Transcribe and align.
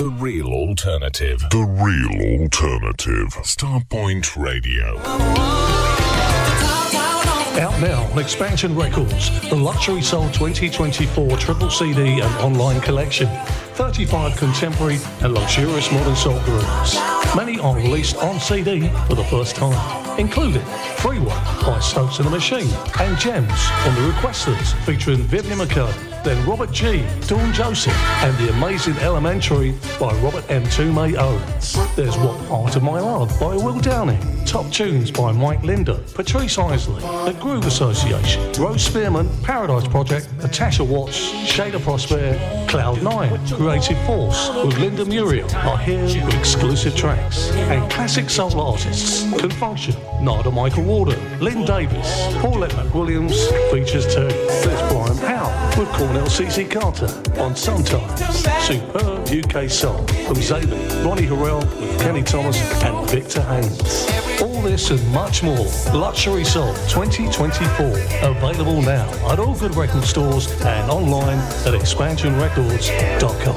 The 0.00 0.08
real 0.08 0.46
alternative. 0.46 1.40
The 1.50 1.58
real 1.58 2.40
alternative. 2.40 3.34
Starpoint 3.44 4.34
Radio. 4.34 4.96
Out 7.60 7.78
now 7.82 8.08
on 8.10 8.18
Expansion 8.18 8.74
Records, 8.74 9.28
the 9.50 9.56
Luxury 9.56 10.00
Soul 10.00 10.30
2024 10.30 11.36
triple 11.36 11.68
CD 11.68 12.22
and 12.22 12.34
online 12.36 12.80
collection. 12.80 13.28
35 13.74 14.38
contemporary 14.38 14.96
and 15.20 15.34
luxurious 15.34 15.92
modern 15.92 16.16
soul 16.16 16.40
grooves. 16.44 16.96
Many 17.36 17.58
are 17.58 17.76
released 17.76 18.16
on 18.16 18.40
CD 18.40 18.88
for 19.06 19.16
the 19.16 19.24
first 19.24 19.54
time, 19.54 20.18
including 20.18 20.62
Free 20.96 21.18
One 21.18 21.44
by 21.60 21.78
Stokes 21.80 22.20
and 22.20 22.26
the 22.26 22.30
Machine 22.30 22.72
and 22.98 23.18
Gems 23.18 23.68
from 23.82 23.94
the 23.96 24.10
Requesters 24.12 24.72
featuring 24.86 25.18
Vivian 25.18 25.58
McKay, 25.58 26.09
then 26.24 26.46
Robert 26.46 26.72
G, 26.72 27.04
Dawn 27.26 27.52
Joseph, 27.52 27.94
and 28.22 28.36
The 28.38 28.52
Amazing 28.52 28.96
Elementary 28.98 29.74
by 29.98 30.14
Robert 30.20 30.44
M. 30.50 30.62
Tumeo. 30.64 31.38
There's 31.96 32.16
What 32.18 32.38
Part 32.48 32.76
of 32.76 32.82
My 32.82 33.00
Love 33.00 33.28
by 33.40 33.56
Will 33.56 33.78
Downing, 33.80 34.44
top 34.44 34.70
tunes 34.70 35.10
by 35.10 35.32
Mike 35.32 35.62
Linder, 35.62 36.00
Patrice 36.14 36.58
Isley, 36.58 37.00
The 37.00 37.36
Groove 37.40 37.66
Association, 37.66 38.52
Rose 38.52 38.82
Spearman, 38.82 39.28
Paradise 39.42 39.86
Project, 39.88 40.28
Natasha 40.38 40.84
Watts, 40.84 41.18
Shada 41.44 41.80
Prosper, 41.80 42.34
Cloud9, 42.68 43.56
Creative 43.56 44.06
Force 44.06 44.50
with 44.64 44.78
Linda 44.78 45.04
Muriel 45.04 45.50
are 45.56 45.78
here 45.78 46.04
with 46.04 46.34
exclusive 46.38 46.94
tracks. 46.96 47.50
And 47.52 47.90
classic 47.90 48.28
soul 48.30 48.60
artists 48.60 49.22
can 49.38 49.50
function. 49.50 49.94
Narada 50.20 50.50
Michael 50.50 50.84
Walden, 50.84 51.40
Lynn 51.40 51.64
Davis, 51.64 52.26
Paulette 52.38 52.72
McWilliams 52.72 53.34
features 53.70 54.06
too. 54.14 54.28
There's 54.28 54.92
Brian 54.92 55.18
Powell 55.18 55.78
with 55.78 55.88
Cornell 56.10 56.26
CC 56.26 56.68
Carter 56.68 57.06
on 57.40 57.54
Sometimes. 57.54 58.18
Superb 58.66 59.28
UK 59.28 59.70
Soul 59.70 60.04
from 60.26 60.38
Zaben, 60.38 61.04
Ronnie 61.04 61.22
Harrell 61.22 61.62
with 61.78 62.00
Kenny 62.00 62.24
Thomas 62.24 62.60
and 62.82 63.08
Victor 63.08 63.42
Haynes. 63.42 64.10
All 64.42 64.60
this 64.60 64.90
and 64.90 65.08
much 65.12 65.44
more. 65.44 65.68
Luxury 65.94 66.42
Soul 66.42 66.74
2024. 66.88 67.86
Available 68.28 68.82
now 68.82 69.08
at 69.30 69.38
all 69.38 69.56
good 69.56 69.76
record 69.76 70.02
stores 70.02 70.50
and 70.62 70.90
online 70.90 71.38
at 71.38 71.74
expansionrecords.com. 71.74 73.54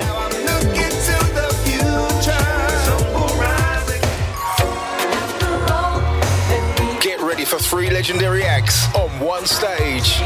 Get 7.02 7.20
ready 7.20 7.46
for 7.46 7.58
three 7.58 7.90
legendary 7.90 8.44
acts 8.44 8.94
on 8.94 9.10
one 9.20 9.48
stage. 9.48 10.22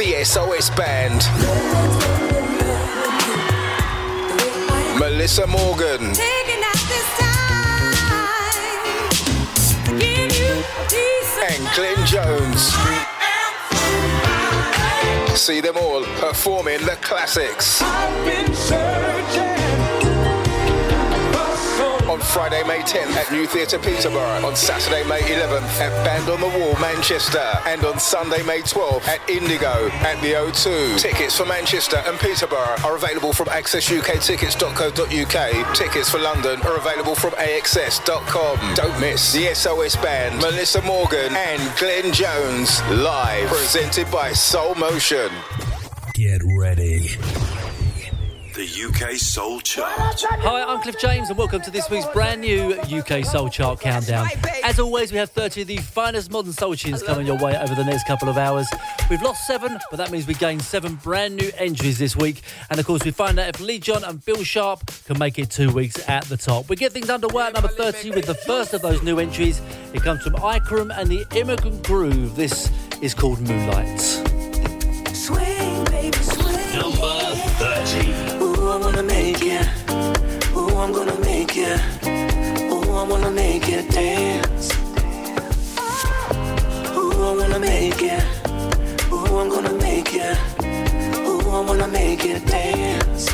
The 0.00 0.24
SOS 0.24 0.70
Band. 0.70 1.20
Melissa 4.98 5.46
Morgan. 5.46 6.14
And 11.42 11.68
Glenn 11.76 12.06
Jones. 12.06 12.72
See 15.38 15.60
them 15.60 15.76
all 15.76 16.04
performing 16.18 16.80
the 16.86 16.96
classics. 17.02 17.82
On 22.10 22.18
Friday, 22.18 22.64
May 22.64 22.80
10th 22.80 23.14
at 23.14 23.30
New 23.30 23.46
Theatre 23.46 23.78
Peterborough. 23.78 24.44
On 24.44 24.56
Saturday, 24.56 25.04
May 25.08 25.20
11th 25.20 25.78
at 25.78 26.04
Band 26.04 26.28
on 26.28 26.40
the 26.40 26.48
Wall, 26.58 26.74
Manchester. 26.80 27.38
And 27.66 27.84
on 27.84 28.00
Sunday, 28.00 28.42
May 28.42 28.62
12th 28.62 29.06
at 29.06 29.30
Indigo 29.30 29.88
at 30.02 30.20
the 30.20 30.32
O2. 30.32 30.98
Tickets 30.98 31.36
for 31.36 31.46
Manchester 31.46 32.02
and 32.06 32.18
Peterborough 32.18 32.74
are 32.84 32.96
available 32.96 33.32
from 33.32 33.46
accessuktickets.co.uk. 33.46 35.76
Tickets 35.76 36.10
for 36.10 36.18
London 36.18 36.60
are 36.62 36.78
available 36.78 37.14
from 37.14 37.30
axs.com. 37.34 38.74
Don't 38.74 39.00
miss 39.00 39.32
the 39.32 39.54
SOS 39.54 39.94
Band, 39.94 40.40
Melissa 40.40 40.82
Morgan 40.82 41.36
and 41.36 41.62
Glenn 41.78 42.12
Jones 42.12 42.82
live. 42.90 43.46
Presented 43.46 44.10
by 44.10 44.32
Soul 44.32 44.74
Motion. 44.74 45.30
Get 46.14 46.40
ready. 46.58 47.10
The 48.60 48.84
UK 48.84 49.12
Soul 49.12 49.58
Chart. 49.60 50.22
Hi, 50.22 50.62
I'm 50.62 50.82
Cliff 50.82 50.98
James, 50.98 51.30
and 51.30 51.38
welcome 51.38 51.62
to 51.62 51.70
this 51.70 51.88
week's 51.88 52.04
brand 52.08 52.42
new 52.42 52.74
UK 52.74 53.24
Soul 53.24 53.48
Chart 53.48 53.80
Countdown. 53.80 54.28
As 54.62 54.78
always, 54.78 55.12
we 55.12 55.16
have 55.16 55.30
30 55.30 55.62
of 55.62 55.66
the 55.66 55.78
finest 55.78 56.30
modern 56.30 56.52
soul 56.52 56.74
tunes 56.74 57.02
coming 57.02 57.26
your 57.26 57.38
way 57.38 57.56
over 57.56 57.74
the 57.74 57.84
next 57.84 58.06
couple 58.06 58.28
of 58.28 58.36
hours. 58.36 58.68
We've 59.08 59.22
lost 59.22 59.46
seven, 59.46 59.78
but 59.90 59.96
that 59.96 60.10
means 60.10 60.26
we 60.26 60.34
gained 60.34 60.60
seven 60.60 60.96
brand 60.96 61.36
new 61.36 61.50
entries 61.56 61.98
this 61.98 62.14
week. 62.14 62.42
And 62.68 62.78
of 62.78 62.84
course, 62.84 63.02
we 63.02 63.12
find 63.12 63.38
out 63.38 63.48
if 63.48 63.60
Lee 63.60 63.78
John 63.78 64.04
and 64.04 64.22
Bill 64.26 64.44
Sharp 64.44 64.80
can 65.06 65.18
make 65.18 65.38
it 65.38 65.48
two 65.48 65.72
weeks 65.72 66.06
at 66.06 66.24
the 66.24 66.36
top. 66.36 66.68
We 66.68 66.76
get 66.76 66.92
things 66.92 67.08
underway 67.08 67.44
at 67.44 67.54
number 67.54 67.68
30 67.68 68.10
with 68.10 68.26
the 68.26 68.34
first 68.34 68.74
of 68.74 68.82
those 68.82 69.02
new 69.02 69.18
entries. 69.20 69.62
It 69.94 70.02
comes 70.02 70.22
from 70.22 70.34
Ikerum 70.34 70.94
and 70.98 71.08
the 71.08 71.24
Immigrant 71.34 71.82
Groove. 71.82 72.36
This 72.36 72.70
is 73.00 73.14
called 73.14 73.40
Moonlight. 73.40 74.00
Swing, 75.16 75.59
Ooh, 78.70 78.74
I 78.74 78.76
wanna 78.76 79.02
make 79.02 79.42
it. 79.42 79.66
Ooh, 80.54 80.68
I'm 80.78 80.92
gonna 80.92 81.18
make 81.22 81.56
it. 81.56 81.80
Ooh, 82.70 82.92
I 82.94 83.02
wanna 83.02 83.32
make 83.32 83.68
it 83.68 83.90
dance. 83.90 84.70
Ooh, 86.94 87.10
I 87.10 87.34
wanna 87.36 87.58
make 87.58 88.00
it. 88.00 88.22
Ooh, 89.12 89.38
I'm 89.40 89.48
gonna 89.48 89.72
make 89.72 90.14
it. 90.14 90.38
Ooh, 91.16 91.50
I 91.50 91.60
wanna 91.66 91.88
make 91.88 92.24
it 92.24 92.46
dance. 92.46 93.26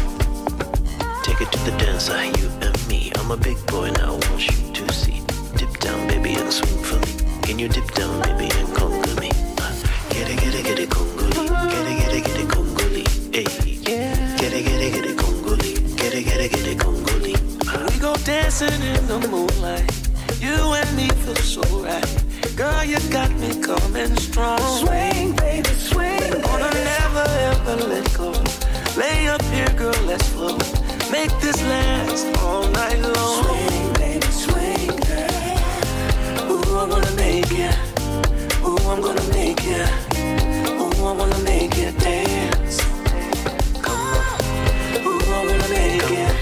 Take 1.22 1.42
it 1.42 1.52
to 1.52 1.58
the 1.68 1.76
dancer, 1.84 2.24
you 2.40 2.48
and 2.62 2.88
me. 2.88 3.12
I'm 3.16 3.30
a 3.30 3.36
big 3.36 3.58
boy 3.66 3.90
now, 3.90 4.12
want 4.12 4.40
you 4.40 4.72
to 4.72 4.92
see. 4.94 5.20
Dip 5.56 5.78
down, 5.80 6.08
baby, 6.08 6.32
and 6.36 6.50
swing 6.50 6.82
for 6.82 6.98
me. 7.04 7.12
Can 7.42 7.58
you 7.58 7.68
dip 7.68 7.90
down, 7.92 8.22
baby, 8.22 8.48
and 8.58 8.68
conga 8.68 9.20
me? 9.20 9.30
Uh, 9.58 9.74
Get 10.08 10.30
it, 10.30 10.40
get 10.40 10.54
it, 10.54 10.64
get 10.64 10.75
it, 10.75 10.75
Congoli. 16.48 17.34
Uh, 17.68 17.88
We 17.92 17.98
go 18.00 18.14
dancing 18.24 18.68
in 18.82 19.06
the 19.06 19.18
moonlight. 19.28 19.90
You 20.40 20.54
and 20.74 20.96
me 20.96 21.08
feel 21.08 21.34
so 21.36 21.62
right. 21.82 22.06
Girl, 22.56 22.84
you 22.84 22.98
got 23.10 23.30
me 23.32 23.60
coming 23.62 24.16
strong. 24.16 24.60
Swing, 24.86 25.34
baby, 25.36 25.68
swing. 25.70 26.30
Gonna 26.42 26.70
never 26.72 27.26
ever 27.50 27.76
let 27.88 28.06
go. 28.16 28.32
Lay 28.96 29.28
up 29.28 29.42
here, 29.54 29.68
girl, 29.76 29.94
let's 30.06 30.28
flow. 30.30 30.56
Make 31.10 31.32
this 31.40 31.60
last 31.62 32.26
all 32.38 32.68
night 32.68 33.00
long. 33.00 33.44
Swing, 33.44 33.92
baby, 33.94 34.26
swing. 34.30 34.88
girl. 35.08 36.52
Ooh, 36.52 36.78
I 36.78 36.84
wanna 36.88 37.12
make 37.16 37.52
it. 37.52 37.76
Ooh, 38.64 38.76
I'm 38.90 39.00
gonna 39.02 39.28
make 39.32 39.64
it. 39.64 39.90
Ooh, 40.80 41.06
I 41.06 41.12
wanna 41.12 41.38
make 41.44 41.76
it 41.78 41.98
dance. 41.98 42.80
Ooh, 42.82 42.94
I 43.86 43.86
wanna 43.88 44.08
make 44.08 44.52
it. 44.84 44.96
Ooh, 45.06 45.06
I'm 45.06 45.06
gonna 45.06 45.06
make 45.06 45.06
it. 45.06 45.06
Ooh, 45.06 45.34
I 45.34 45.34
wanna 45.38 45.38
make 45.44 45.58
it 45.58 45.58
dance. 45.58 45.58
Swing. 45.58 45.58
Ooh, 45.58 45.58
my 45.58 45.68
baby. 45.68 46.00
Can 46.00 46.30
you 46.30 46.35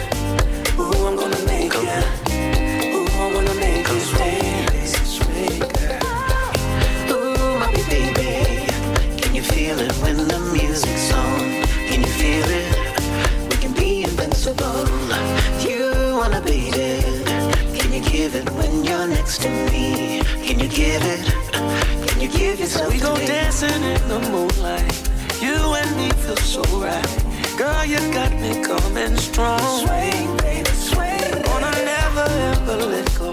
dancing 23.26 23.82
in 23.82 24.08
the 24.08 24.18
moonlight. 24.30 25.10
You 25.40 25.74
and 25.74 25.96
me 25.96 26.10
feel 26.10 26.36
so 26.36 26.62
right. 26.78 27.33
Girl, 27.56 27.84
you 27.84 27.98
got 28.12 28.32
me 28.32 28.60
coming 28.64 29.16
strong. 29.16 29.86
Swing, 29.86 30.36
baby, 30.38 30.70
swing. 30.70 31.42
Gonna 31.44 31.70
never 31.84 32.26
ever 32.50 32.76
let 32.86 33.14
go. 33.16 33.32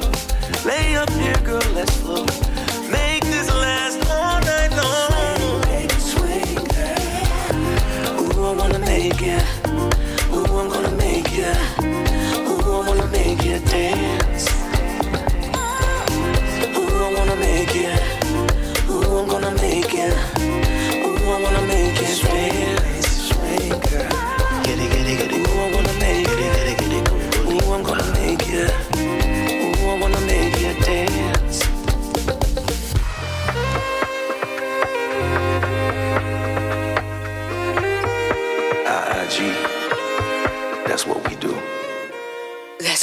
Lay 0.64 0.96
up 0.96 1.10
here, 1.12 1.38
girl, 1.44 1.72
let's 1.74 1.96
flow. 1.98 2.41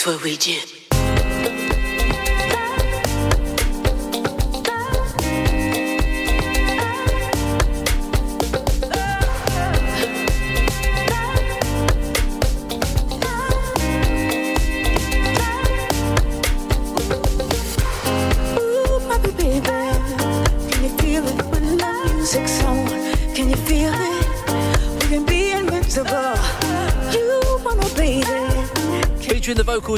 What 0.09 0.23
we 0.23 0.39
do. 0.39 0.78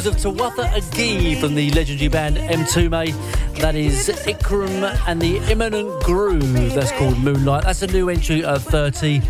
Vocals 0.00 0.25
of 0.25 0.35
Tawatha 0.35 0.67
Agee 0.70 1.38
from 1.38 1.55
the 1.55 1.70
legendary 1.73 2.08
band 2.08 2.37
Mtume. 2.37 3.12
That 3.56 3.75
is 3.75 4.08
Ikram 4.08 4.99
and 5.06 5.20
the 5.20 5.37
Imminent 5.50 6.02
Groove. 6.05 6.73
That's 6.75 6.91
called 6.93 7.19
Moonlight. 7.19 7.64
That's 7.64 7.82
a 7.82 7.87
new 7.87 8.08
entry 8.08 8.43
at 8.43 8.62
30. 8.62 9.20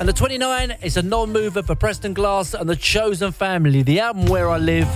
And 0.00 0.08
the 0.08 0.12
29 0.12 0.76
is 0.82 0.98
a 0.98 1.02
non 1.02 1.32
mover 1.32 1.62
for 1.62 1.74
Preston 1.74 2.12
Glass 2.12 2.52
and 2.52 2.68
the 2.68 2.76
Chosen 2.76 3.32
Family, 3.32 3.82
the 3.82 4.00
album 4.00 4.26
Where 4.26 4.50
I 4.50 4.58
Live. 4.58 4.88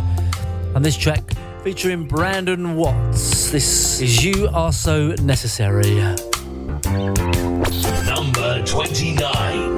And 0.74 0.84
this 0.84 0.98
track 0.98 1.22
featuring 1.62 2.06
Brandon 2.06 2.76
Watts. 2.76 3.50
This 3.50 4.02
is 4.02 4.22
You 4.22 4.48
Are 4.52 4.72
So 4.72 5.14
Necessary. 5.22 5.94
Number 8.04 8.62
29. 8.66 9.71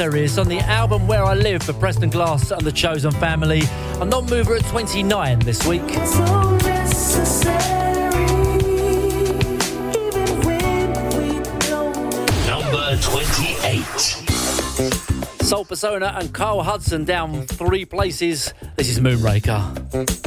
Necessary. 0.00 0.24
It's 0.24 0.38
on 0.38 0.48
the 0.48 0.60
album 0.60 1.06
Where 1.06 1.22
I 1.22 1.34
Live 1.34 1.62
for 1.62 1.74
Preston 1.74 2.08
Glass 2.08 2.52
and 2.52 2.62
the 2.62 2.72
Chosen 2.72 3.12
Family. 3.12 3.60
A 4.00 4.04
non 4.06 4.24
mover 4.30 4.56
at 4.56 4.64
29 4.64 5.40
this 5.40 5.66
week. 5.66 5.82
Number 12.46 12.96
28. 13.02 13.84
Soul 15.44 15.66
Persona 15.66 16.14
and 16.16 16.32
Carl 16.32 16.62
Hudson 16.62 17.04
down 17.04 17.42
three 17.42 17.84
places. 17.84 18.54
This 18.76 18.88
is 18.88 19.00
Moonraker. 19.00 20.19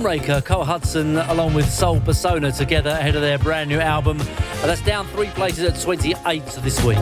Moonraker, 0.00 0.42
Cole 0.42 0.64
Hudson, 0.64 1.18
along 1.18 1.52
with 1.52 1.70
Soul 1.70 2.00
Persona, 2.00 2.50
together 2.50 2.88
ahead 2.88 3.16
of 3.16 3.20
their 3.20 3.38
brand 3.38 3.68
new 3.68 3.78
album. 3.78 4.16
that's 4.62 4.80
down 4.80 5.06
three 5.08 5.28
places 5.28 5.64
at 5.64 5.78
28 5.78 6.42
this 6.62 6.82
week. 6.82 6.96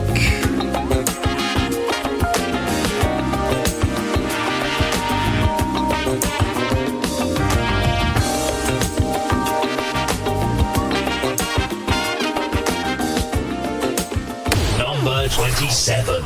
Number 14.77 15.29
twenty-seven. 15.29 16.23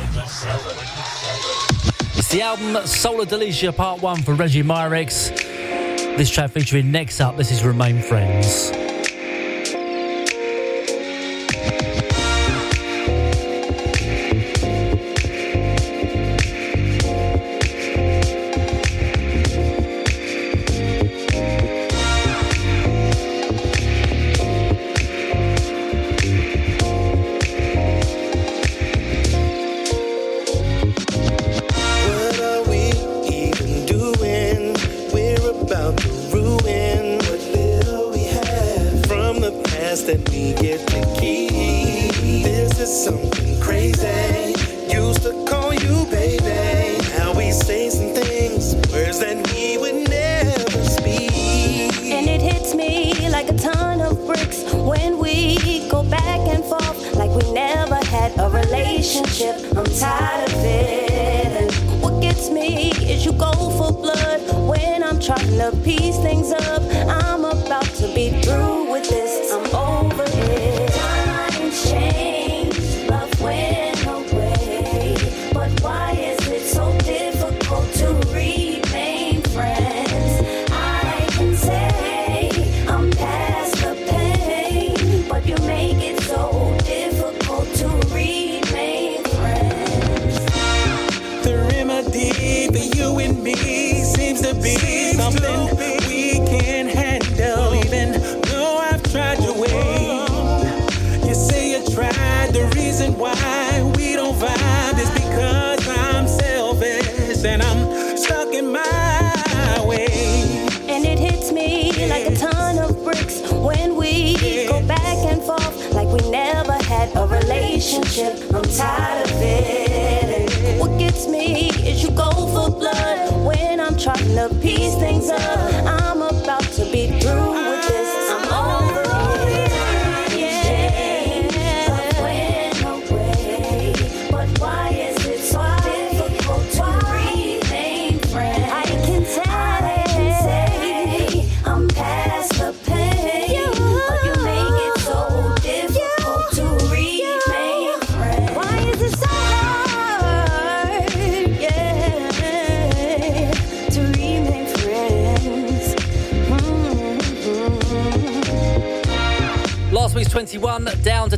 It's 2.16 2.28
the 2.30 2.42
album 2.42 2.84
Solar 2.84 3.26
Delicia 3.26 3.74
Part 3.76 4.02
1 4.02 4.22
for 4.22 4.34
Reggie 4.34 4.64
Myricks. 4.64 5.43
This 6.16 6.30
track 6.30 6.52
featuring 6.52 6.92
Next 6.92 7.20
Up, 7.20 7.36
this 7.36 7.50
is 7.50 7.64
Remain 7.64 8.00
Friends. 8.00 8.83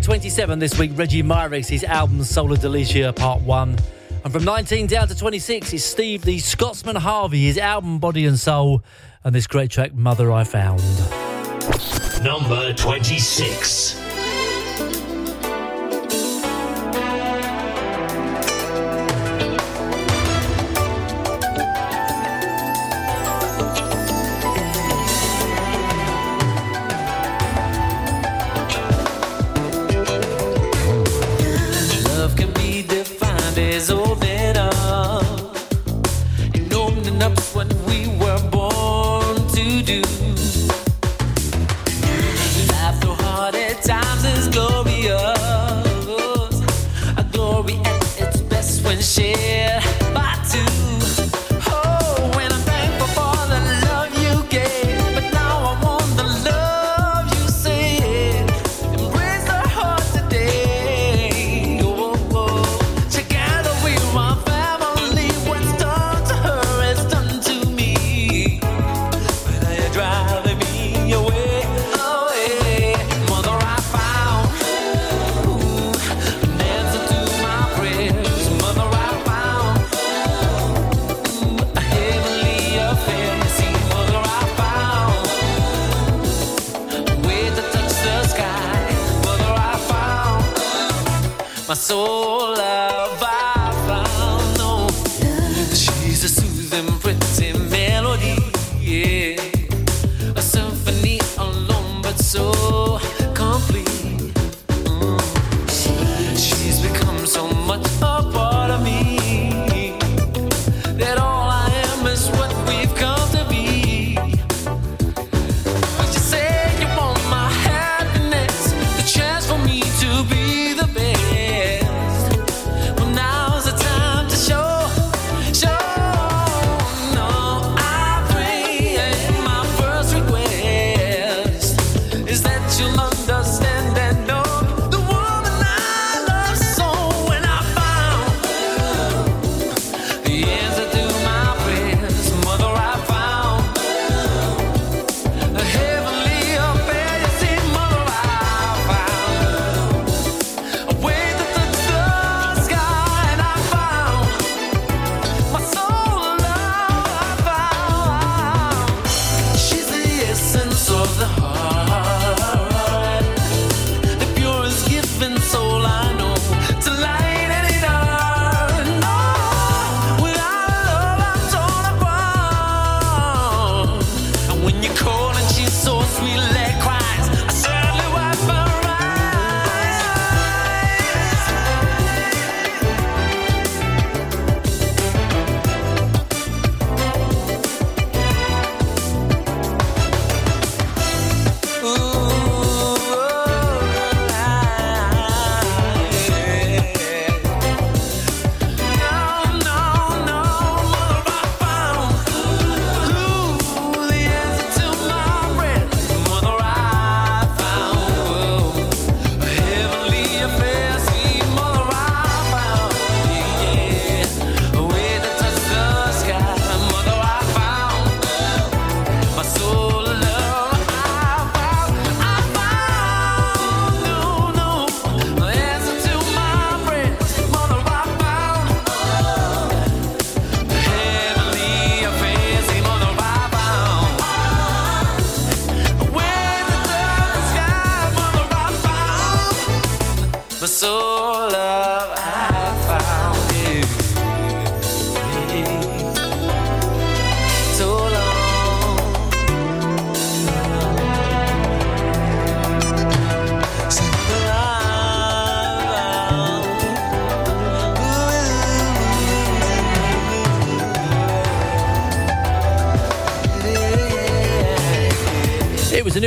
27 0.06 0.60
this 0.60 0.78
week, 0.78 0.92
Reggie 0.94 1.24
Myricks, 1.24 1.66
his 1.68 1.82
album 1.82 2.22
Solar 2.22 2.56
Delicia 2.56 3.12
Part 3.12 3.42
1. 3.42 3.76
And 4.22 4.32
from 4.32 4.44
19 4.44 4.86
down 4.86 5.08
to 5.08 5.16
26 5.16 5.72
is 5.72 5.84
Steve 5.84 6.22
the 6.22 6.38
Scotsman 6.38 6.94
Harvey, 6.94 7.46
his 7.46 7.58
album 7.58 7.98
Body 7.98 8.24
and 8.24 8.38
Soul, 8.38 8.84
and 9.24 9.34
this 9.34 9.48
great 9.48 9.72
track, 9.72 9.94
Mother 9.94 10.30
I 10.30 10.44
Found. 10.44 10.80
Number 12.22 12.72
26. 12.74 14.05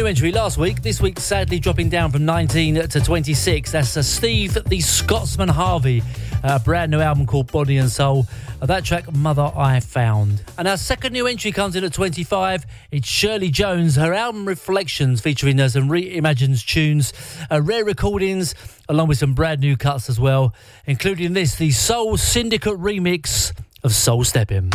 Last 0.10 0.58
week. 0.58 0.82
This 0.82 1.00
week, 1.00 1.20
sadly, 1.20 1.60
dropping 1.60 1.90
down 1.90 2.10
from 2.10 2.26
19 2.26 2.88
to 2.88 3.00
26. 3.00 3.72
That's 3.72 3.96
uh, 3.96 4.02
Steve 4.02 4.58
the 4.66 4.82
Scotsman 4.82 5.50
Harvey, 5.50 6.02
a 6.42 6.60
brand 6.60 6.90
new 6.90 7.00
album 7.00 7.28
called 7.28 7.52
Body 7.52 7.78
and 7.78 7.92
Soul. 7.92 8.26
Uh, 8.60 8.66
that 8.66 8.84
track, 8.84 9.14
Mother 9.14 9.52
I 9.56 9.80
Found. 9.80 10.42
And 10.58 10.68
our 10.68 10.78
second 10.78 11.14
new 11.14 11.28
entry 11.28 11.52
comes 11.52 11.76
in 11.76 11.84
at 11.84 11.94
25. 11.94 12.66
It's 12.90 13.08
Shirley 13.08 13.50
Jones, 13.50 13.98
her 13.98 14.12
album 14.12 14.48
Reflections, 14.48 15.22
featuring 15.22 15.60
uh, 15.60 15.70
some 15.70 15.90
reimagined 15.90 16.66
tunes, 16.66 17.14
uh, 17.52 17.62
rare 17.62 17.86
recordings, 17.86 18.56
along 18.90 19.10
with 19.10 19.20
some 19.20 19.36
brand 19.36 19.62
new 19.62 19.78
cuts 19.78 20.10
as 20.10 20.20
well, 20.20 20.56
including 20.88 21.34
this, 21.34 21.56
the 21.56 21.70
Soul 21.70 22.18
Syndicate 22.18 22.80
remix 22.80 23.54
of 23.84 23.94
Soul 23.94 24.24
Stepping. 24.24 24.72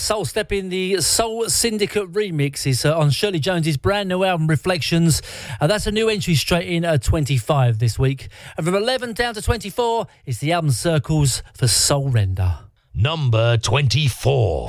Soul 0.00 0.24
Step 0.24 0.50
in 0.50 0.70
the 0.70 1.00
Soul 1.02 1.48
Syndicate 1.50 2.10
remix 2.10 2.66
is 2.66 2.86
uh, 2.86 2.98
on 2.98 3.10
Shirley 3.10 3.38
Jones's 3.38 3.76
brand 3.76 4.08
new 4.08 4.24
album 4.24 4.46
Reflections. 4.46 5.20
Uh, 5.60 5.66
that's 5.66 5.86
a 5.86 5.92
new 5.92 6.08
entry 6.08 6.34
straight 6.34 6.66
in 6.66 6.86
at 6.86 7.02
25 7.02 7.78
this 7.78 7.98
week. 7.98 8.28
And 8.56 8.64
from 8.64 8.74
11 8.74 9.12
down 9.12 9.34
to 9.34 9.42
24 9.42 10.06
is 10.24 10.38
the 10.38 10.52
album 10.52 10.70
Circles 10.70 11.42
for 11.54 11.68
Soul 11.68 12.08
Render. 12.08 12.60
Number 12.94 13.58
24. 13.58 14.68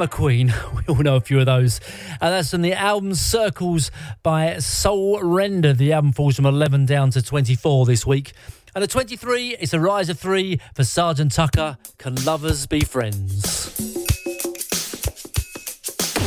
Drama 0.00 0.08
Queen. 0.08 0.54
We 0.74 0.94
all 0.94 1.02
know 1.02 1.16
a 1.16 1.20
few 1.20 1.40
of 1.40 1.46
those. 1.46 1.78
And 2.22 2.32
that's 2.32 2.52
from 2.52 2.62
the 2.62 2.72
album 2.72 3.14
Circles 3.14 3.90
by 4.22 4.56
Soul 4.58 5.22
Render. 5.22 5.74
The 5.74 5.92
album 5.92 6.12
falls 6.12 6.36
from 6.36 6.46
11 6.46 6.86
down 6.86 7.10
to 7.10 7.20
24 7.20 7.84
this 7.84 8.06
week. 8.06 8.32
And 8.74 8.82
at 8.82 8.88
23, 8.88 9.56
it's 9.60 9.74
a 9.74 9.80
rise 9.80 10.08
of 10.08 10.18
three 10.18 10.58
for 10.74 10.84
Sergeant 10.84 11.32
Tucker. 11.32 11.76
Can 11.98 12.14
lovers 12.24 12.66
be 12.66 12.80
friends? 12.80 13.78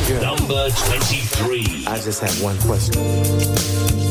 Number 0.08 0.68
23. 0.70 1.86
I 1.88 2.00
just 2.00 2.20
have 2.20 2.42
one 2.42 2.58
question. 2.60 4.03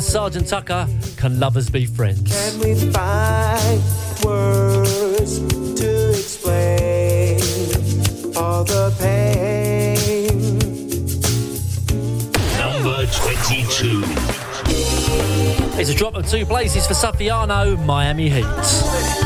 Sergeant 0.00 0.46
Tucker, 0.46 0.86
Can 1.16 1.40
Lovers 1.40 1.70
Be 1.70 1.86
Friends? 1.86 2.30
Can 2.30 2.58
we 2.60 2.74
find 2.92 3.80
words 4.22 5.38
to 5.80 6.10
explain 6.10 7.40
all 8.36 8.62
the 8.64 8.94
pain? 8.98 10.26
Number 12.58 13.06
22. 13.06 14.02
It's 15.80 15.90
a 15.90 15.94
drop 15.94 16.14
of 16.14 16.28
two 16.28 16.44
places 16.44 16.86
for 16.86 16.94
Sufjanno, 16.94 17.82
Miami 17.86 18.28
Heat. 18.28 19.25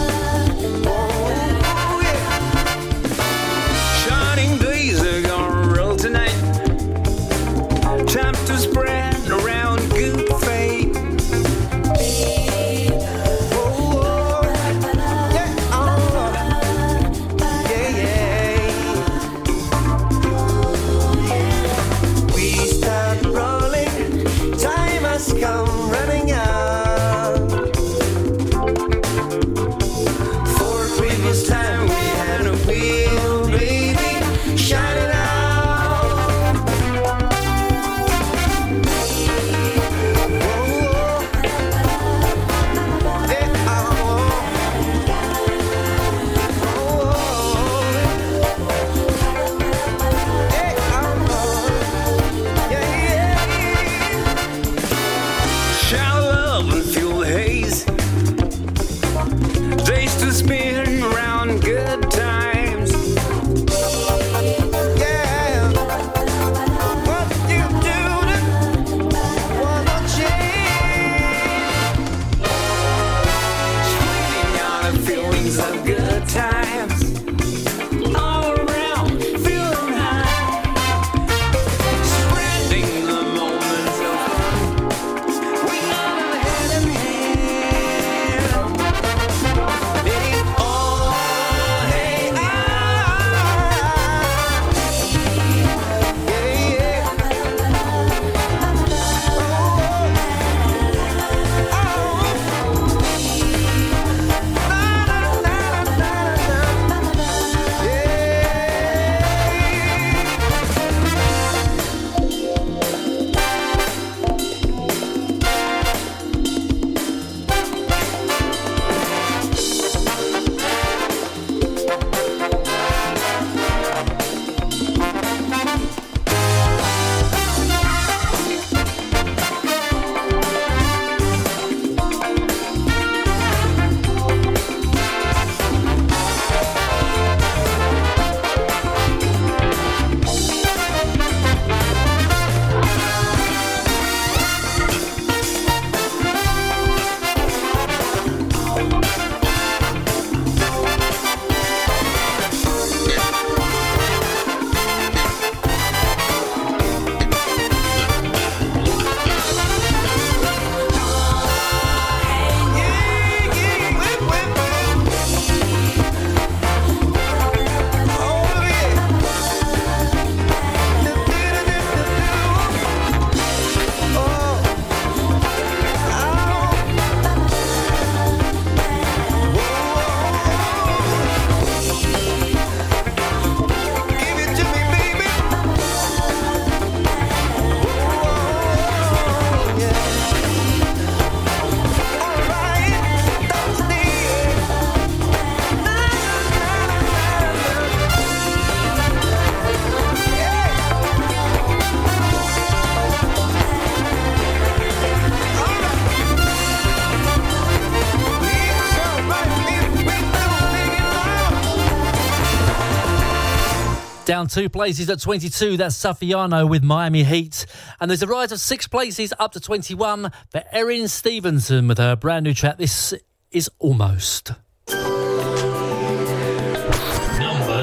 Down 214.40 214.46
two 214.46 214.70
places 214.70 215.10
at 215.10 215.20
22, 215.20 215.76
that's 215.76 215.94
Sufjanto 216.02 216.66
with 216.66 216.82
Miami 216.82 217.24
Heat. 217.24 217.66
And 218.00 218.10
there's 218.10 218.22
a 218.22 218.26
rise 218.26 218.52
of 218.52 218.58
six 218.58 218.88
places 218.88 219.34
up 219.38 219.52
to 219.52 219.60
21 219.60 220.32
for 220.48 220.62
Erin 220.72 221.08
Stevenson 221.08 221.86
with 221.86 221.98
her 221.98 222.16
brand 222.16 222.44
new 222.44 222.54
track. 222.54 222.78
This 222.78 223.12
is 223.50 223.68
Almost. 223.78 224.52
Number 224.88 225.12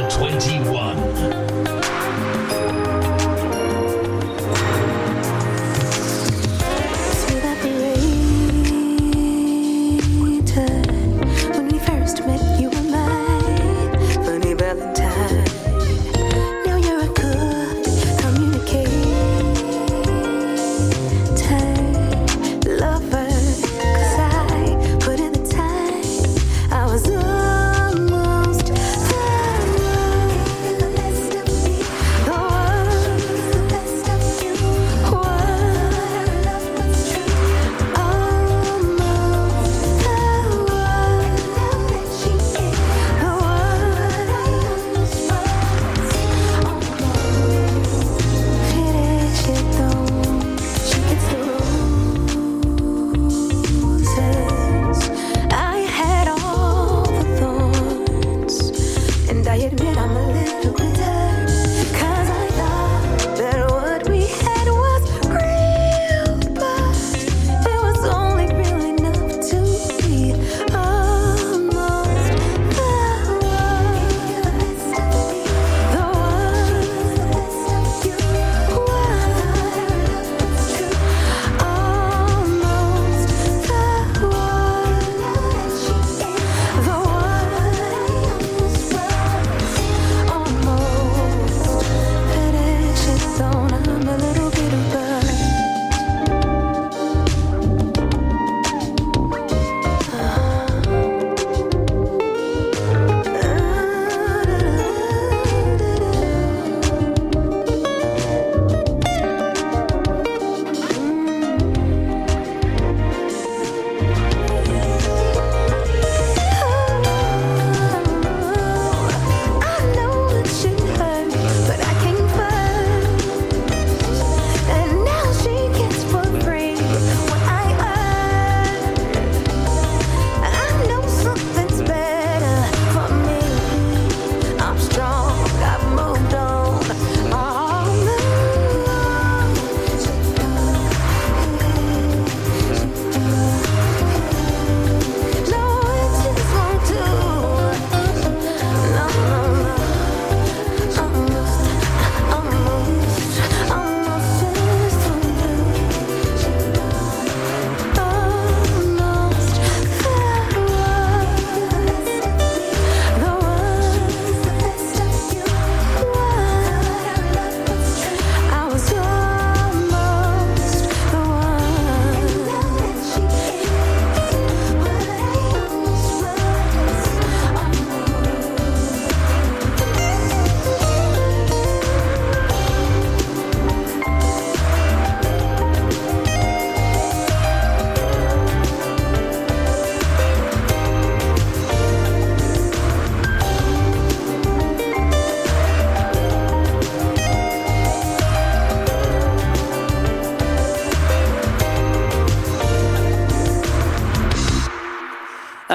21. 0.10 1.07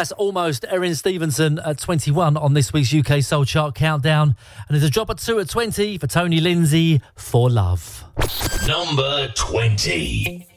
That's 0.03 0.11
almost 0.11 0.65
Erin 0.69 0.97
Stevenson 0.97 1.61
at 1.61 1.79
21 1.79 2.37
on 2.37 2.55
this 2.55 2.73
week's 2.73 2.93
UK 2.93 3.23
Soul 3.23 3.45
Chart 3.45 3.73
Countdown. 3.77 4.35
And 4.67 4.75
there's 4.75 4.83
a 4.83 4.91
drop 4.91 5.11
of 5.11 5.21
two 5.21 5.39
at 5.39 5.49
20 5.49 5.97
for 5.99 6.09
Tony 6.09 6.41
Lindsay 6.41 7.01
for 7.15 7.49
Love. 7.49 8.03
Number 8.67 9.29
20. 9.37 10.52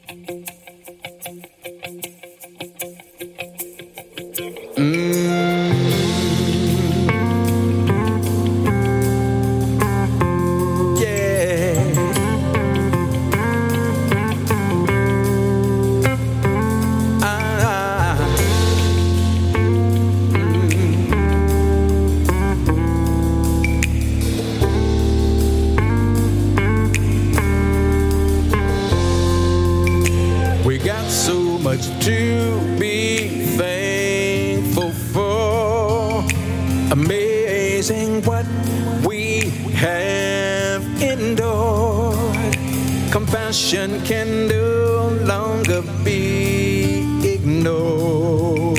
Can 44.06 44.46
no 44.46 45.08
longer 45.24 45.82
be 46.04 47.00
ignored. 47.24 48.78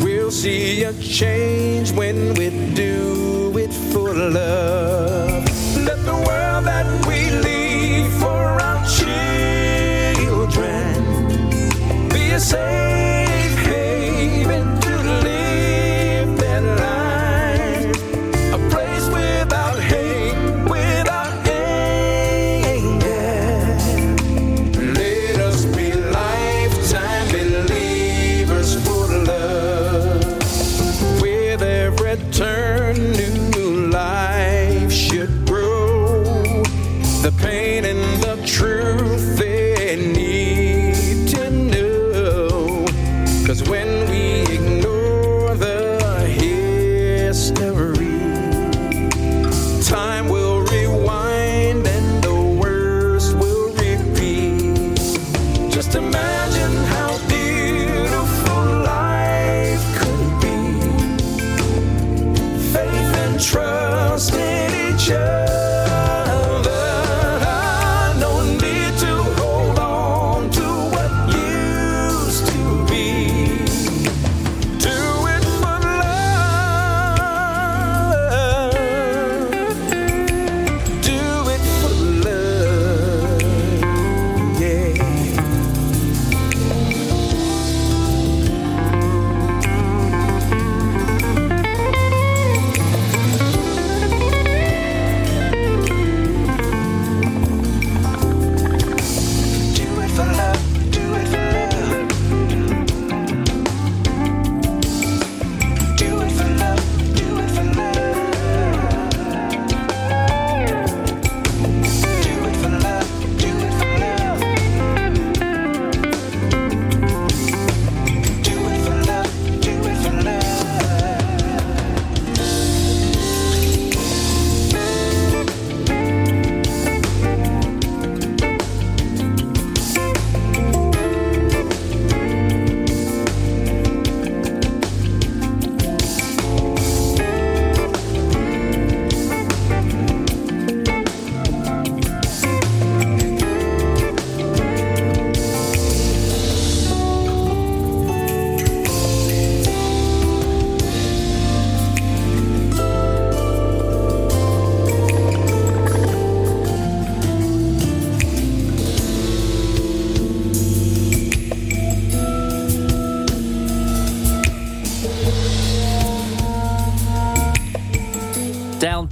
We'll 0.00 0.30
see 0.30 0.84
a 0.84 0.92
change 0.94 1.90
when 1.92 2.34
we 2.34 2.50
do 2.74 3.52
it 3.58 3.72
for 3.92 4.14
love. 4.14 5.44
Let 5.84 6.04
the 6.04 6.14
world 6.14 6.64
that 6.66 6.86
we 7.08 7.30
leave 7.48 8.12
for 8.20 8.60
our 8.68 8.84
children 8.86 9.28
be 12.10 12.30
a 12.30 12.38
safe 12.38 13.03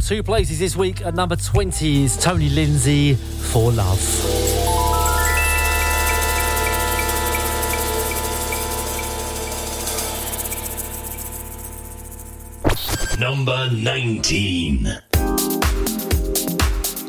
two 0.02 0.22
places 0.22 0.58
this 0.58 0.74
week 0.74 1.00
at 1.06 1.14
number 1.14 1.36
20 1.36 2.04
is 2.04 2.16
Tony 2.16 2.48
Lindsay 2.48 3.14
for 3.14 3.70
Love. 3.70 4.00
Number 13.18 13.70
19. 13.70 14.86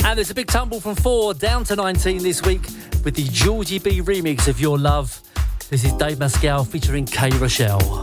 And 0.06 0.18
there's 0.18 0.30
a 0.30 0.36
big 0.36 0.48
tumble 0.48 0.80
from 0.80 0.96
four 0.96 1.34
down 1.34 1.64
to 1.66 1.76
19 1.76 2.22
this 2.22 2.44
week 2.44 2.62
with 3.04 3.16
the 3.16 3.28
Georgie 3.32 3.80
B 3.80 4.02
remix 4.02 4.48
of 4.48 4.60
Your 4.62 4.78
Love. 4.78 5.20
This 5.70 5.84
is 5.84 5.94
Dave 5.94 6.18
Mascal 6.18 6.68
featuring 6.68 7.06
K. 7.06 7.32
Rochelle. 7.32 8.03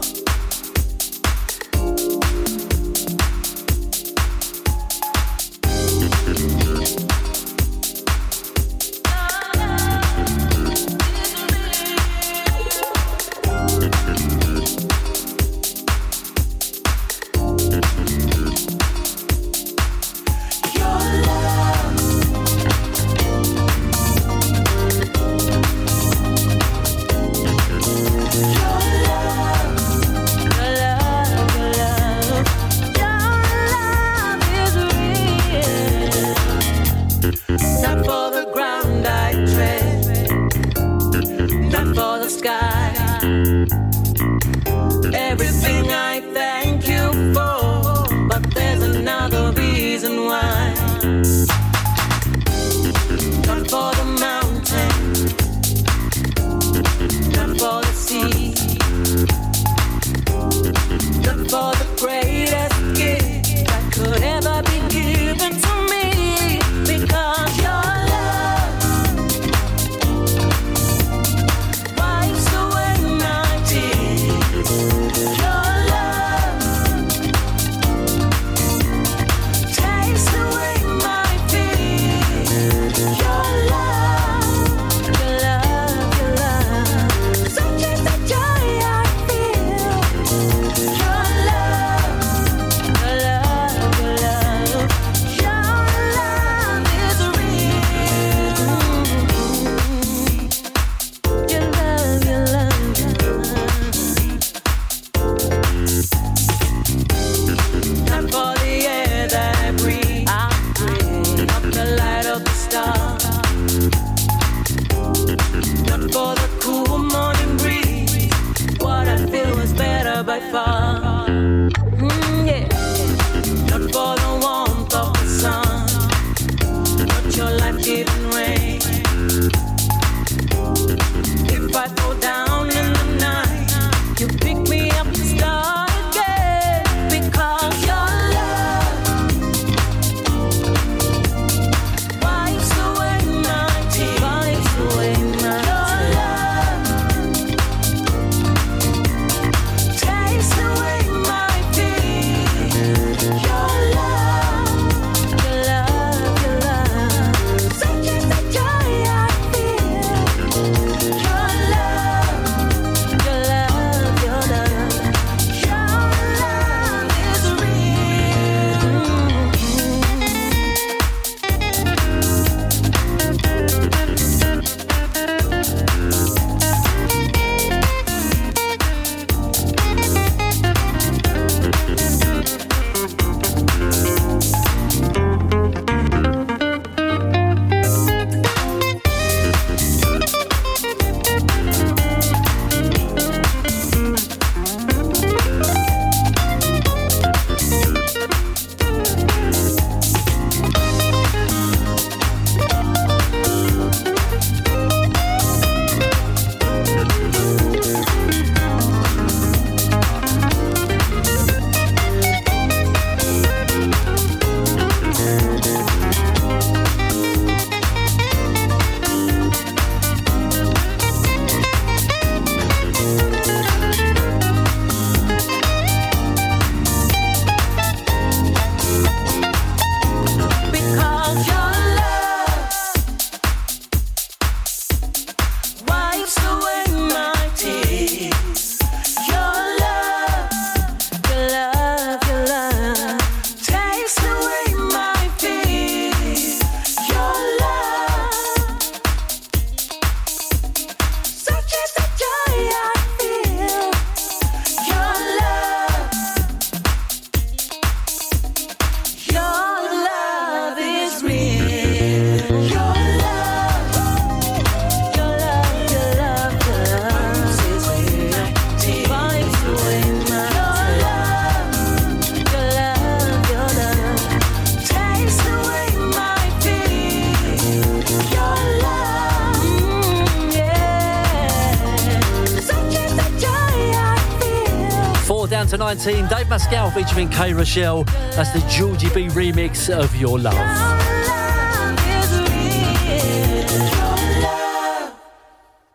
Down 286.03 286.13
to 286.13 286.21
19. 286.21 286.27
Dave 286.27 286.47
Mascal 286.47 286.93
featuring 286.93 287.29
K. 287.29 287.53
Rochelle. 287.53 288.03
That's 288.35 288.51
the 288.51 288.59
Georgie 288.69 289.09
B 289.09 289.27
remix 289.27 289.89
of 289.89 290.15
Your 290.15 290.39
Love. 290.39 290.55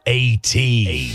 Eighteen. 0.08 1.10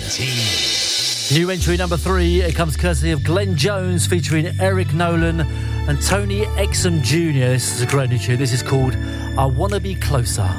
New 1.34 1.50
entry 1.50 1.78
number 1.78 1.96
three. 1.96 2.42
It 2.42 2.56
comes 2.56 2.76
courtesy 2.76 3.12
of 3.12 3.24
Glenn 3.24 3.56
Jones 3.56 4.06
featuring 4.06 4.48
Eric 4.60 4.94
Nolan 4.94 5.42
and 5.42 6.02
Tony 6.02 6.42
Exum 6.58 7.02
Jr. 7.02 7.52
This 7.54 7.74
is 7.76 7.82
a 7.82 7.86
great 7.86 8.10
new 8.10 8.18
tune. 8.18 8.38
This 8.38 8.52
is 8.52 8.62
called 8.62 8.96
I 9.38 9.46
Wanna 9.46 9.80
Be 9.80 9.96
Closer. 9.96 10.50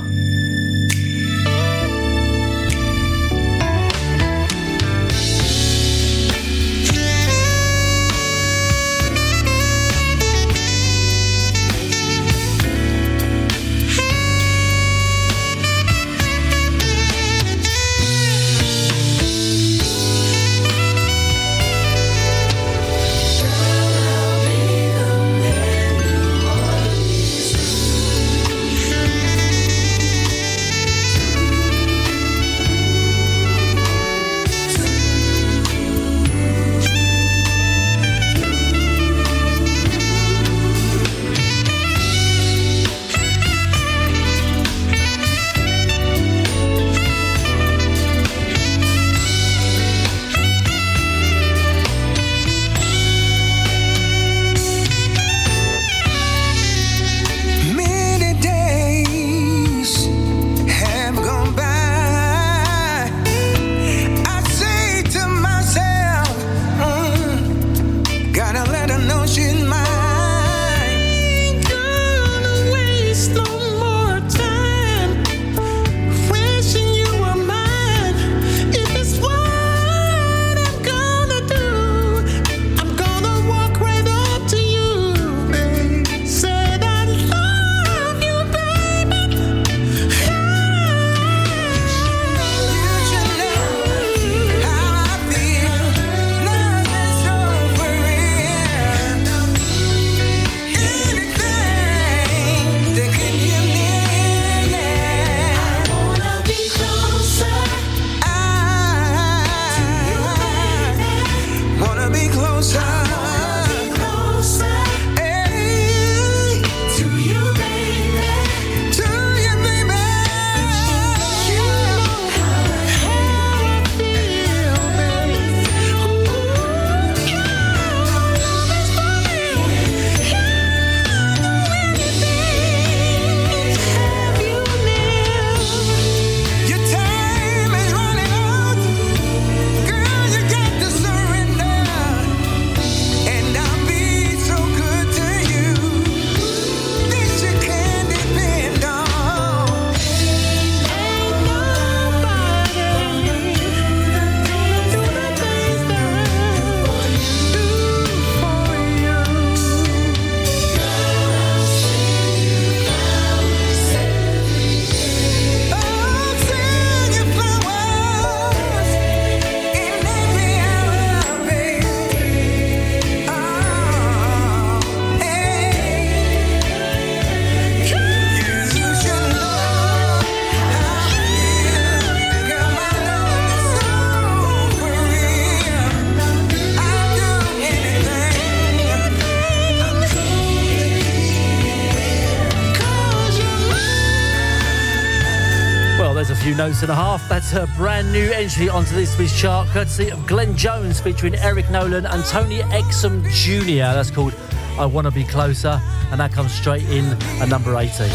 Notes 196.83 196.91
and 196.91 196.91
a 196.91 196.95
half. 196.95 197.29
That's 197.29 197.53
a 197.53 197.67
brand 197.77 198.11
new 198.13 198.33
entry 198.33 198.69
onto 198.69 198.93
this 198.95 199.17
week's 199.19 199.39
chart, 199.39 199.69
courtesy 199.69 200.11
of 200.11 200.27
Glenn 200.27 200.57
Jones 200.57 201.01
featuring 201.01 201.35
Eric 201.37 201.71
Nolan 201.71 202.07
and 202.07 202.25
Tony 202.25 202.59
Exum 202.61 203.23
Jr. 203.31 203.95
That's 203.95 204.11
called 204.11 204.35
I 204.79 204.87
Want 204.87 205.07
to 205.07 205.13
Be 205.13 205.23
Closer, 205.25 205.81
and 206.11 206.19
that 206.21 206.33
comes 206.33 206.53
straight 206.53 206.89
in 206.89 207.05
at 207.41 207.49
number 207.49 207.77
18. 207.77 208.09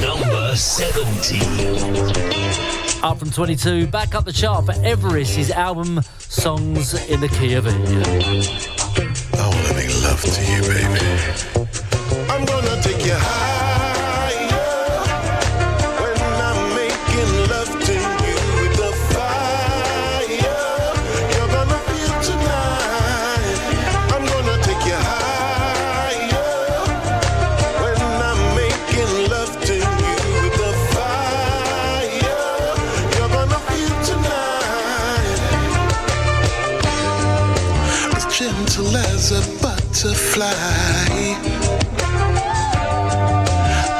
Number 0.00 0.56
17. 0.56 1.42
Up 3.04 3.18
from 3.18 3.30
22, 3.30 3.86
back 3.88 4.14
up 4.14 4.24
the 4.24 4.32
chart 4.32 4.64
for 4.66 4.72
Everest, 4.82 5.36
his 5.36 5.52
album 5.52 6.00
Songs 6.18 6.94
in 7.08 7.20
the 7.20 7.28
Key 7.28 7.54
of 7.54 7.66
E. 7.66 7.70
I 9.38 9.48
wanna 9.48 9.74
make 9.74 9.94
love 10.02 10.22
to 10.22 10.40
you, 10.50 10.62
baby. 10.62 11.45
Fly. 40.36 41.34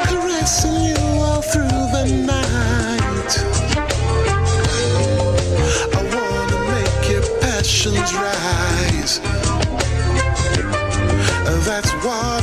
Caressing 0.05 0.79
you 0.91 1.01
all 1.25 1.41
through 1.41 1.81
the 1.95 2.05
night. 2.33 3.31
I 5.97 6.01
wanna 6.13 6.59
make 6.73 7.09
your 7.09 7.25
passions 7.41 8.09
rise. 8.25 9.13
That's 11.65 11.91
what 12.05 12.36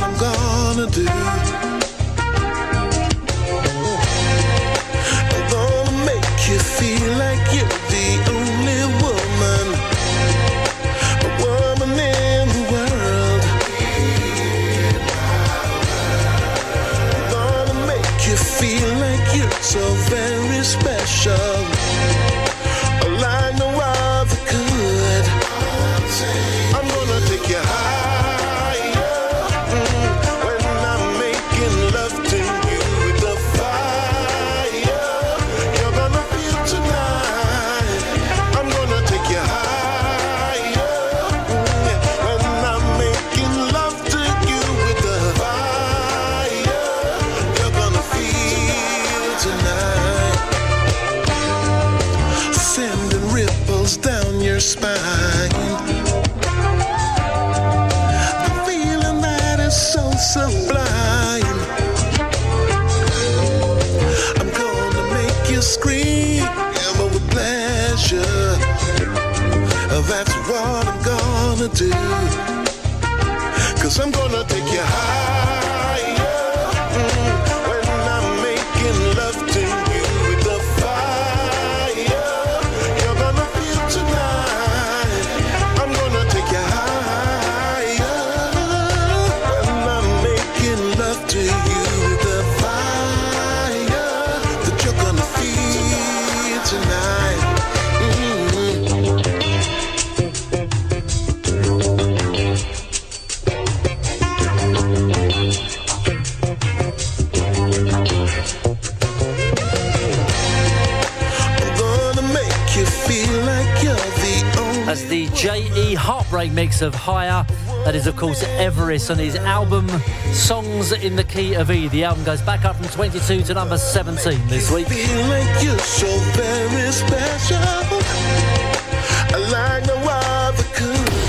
JE 115.35 115.95
Heartbreak 115.95 116.53
mix 116.53 116.81
of 116.81 116.95
Higher. 116.95 117.45
That 117.83 117.93
is, 117.93 118.07
of 118.07 118.15
course, 118.15 118.41
Everest 118.43 119.11
on 119.11 119.17
his 119.17 119.35
album 119.35 119.89
Songs 120.31 120.93
in 120.93 121.17
the 121.17 121.25
Key 121.25 121.55
of 121.55 121.69
E. 121.69 121.89
The 121.89 122.05
album 122.05 122.23
goes 122.23 122.41
back 122.41 122.63
up 122.63 122.77
from 122.77 122.87
22 122.87 123.41
to 123.43 123.53
number 123.53 123.77
17 123.77 124.47
this 124.47 124.71
week. 124.71 124.87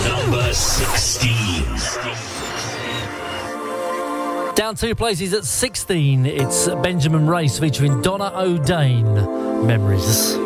Number 0.08 0.52
16. 0.52 1.64
Down 4.54 4.74
two 4.76 4.94
places 4.94 5.32
at 5.34 5.44
16, 5.44 6.26
it's 6.26 6.68
Benjamin 6.82 7.26
Race 7.26 7.58
featuring 7.58 8.00
Donna 8.02 8.30
O'Dane. 8.34 9.66
Memories. 9.66 10.45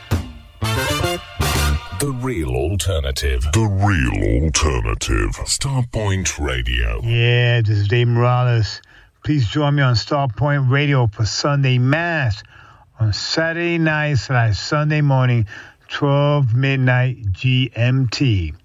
The 2.01 2.11
real 2.13 2.49
alternative. 2.55 3.43
The 3.53 3.59
real 3.59 4.43
alternative. 4.43 5.35
Starpoint 5.45 6.39
Radio. 6.39 6.99
Yeah, 7.03 7.61
this 7.61 7.77
is 7.77 7.87
Dave 7.87 8.07
Morales. 8.07 8.81
Please 9.23 9.47
join 9.47 9.75
me 9.75 9.83
on 9.83 9.93
Starpoint 9.93 10.71
Radio 10.71 11.05
for 11.05 11.27
Sunday 11.27 11.77
Mass 11.77 12.41
on 12.99 13.13
Saturday 13.13 13.77
night 13.77 14.15
slash 14.15 14.57
Sunday 14.57 15.01
morning, 15.01 15.45
12 15.89 16.55
midnight 16.55 17.21
GMT. 17.33 18.55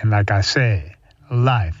And 0.00 0.10
like 0.10 0.32
I 0.32 0.40
said, 0.40 0.96
life 1.30 1.80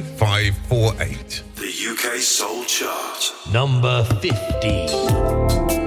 548. 0.01 1.43
The 1.55 1.71
UK 1.91 2.19
Soul 2.21 2.63
Chart. 2.65 3.31
Number 3.51 4.03
50. 4.21 5.80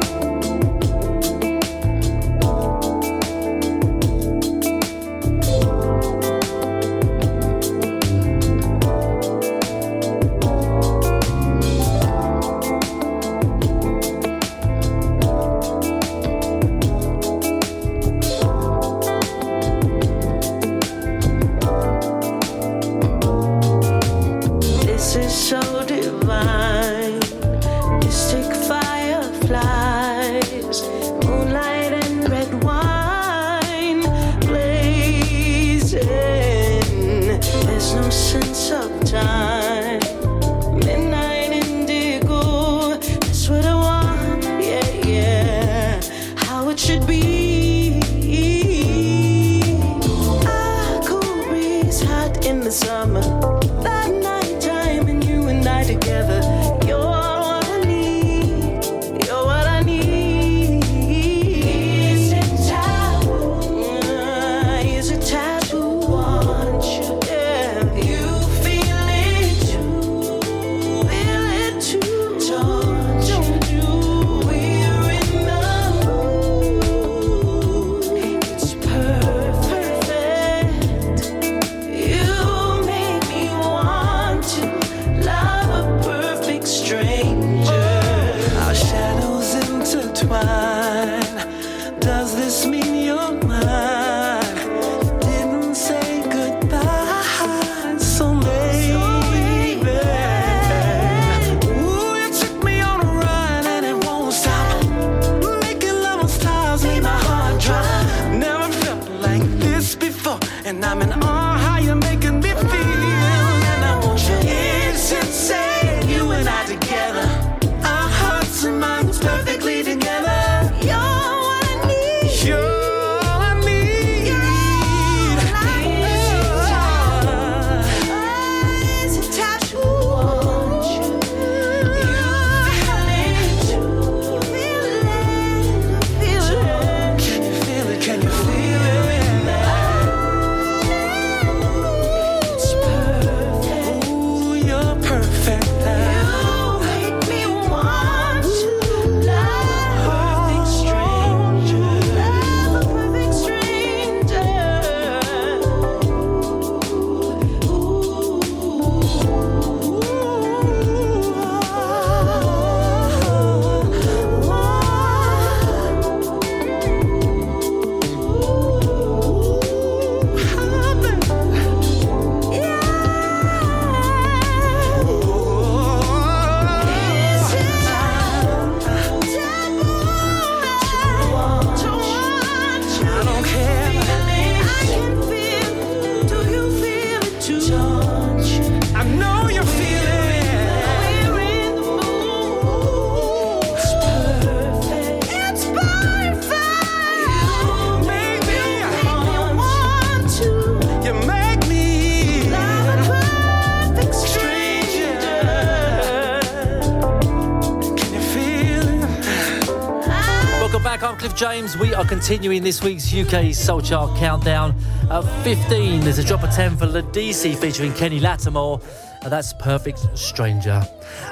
continuing 212.15 212.63
this 212.63 212.81
week's 212.81 213.13
UK 213.13 213.53
Soul 213.53 213.81
Chart 213.81 214.17
countdown. 214.17 214.73
At 215.11 215.23
15, 215.43 216.03
there's 216.03 216.19
a 216.19 216.23
drop 216.23 216.45
of 216.45 216.51
10 216.53 216.77
for 216.77 216.87
Ledisi 216.87 217.57
featuring 217.57 217.93
Kenny 217.93 218.21
Lattimore. 218.21 218.81
And 219.23 219.33
that's 219.33 219.53
Perfect 219.55 220.17
Stranger. 220.17 220.87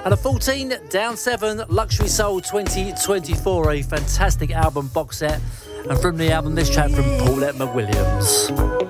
And 0.04 0.12
a 0.12 0.16
14, 0.16 0.74
Down 0.90 1.16
7, 1.16 1.62
Luxury 1.68 2.08
Soul 2.08 2.40
2024, 2.40 3.70
a 3.70 3.82
fantastic 3.82 4.50
album 4.50 4.88
box 4.88 5.18
set. 5.18 5.40
And 5.88 6.00
from 6.00 6.16
the 6.16 6.32
album, 6.32 6.56
this 6.56 6.68
track 6.68 6.90
from 6.90 7.04
Paulette 7.04 7.54
McWilliams. 7.54 8.81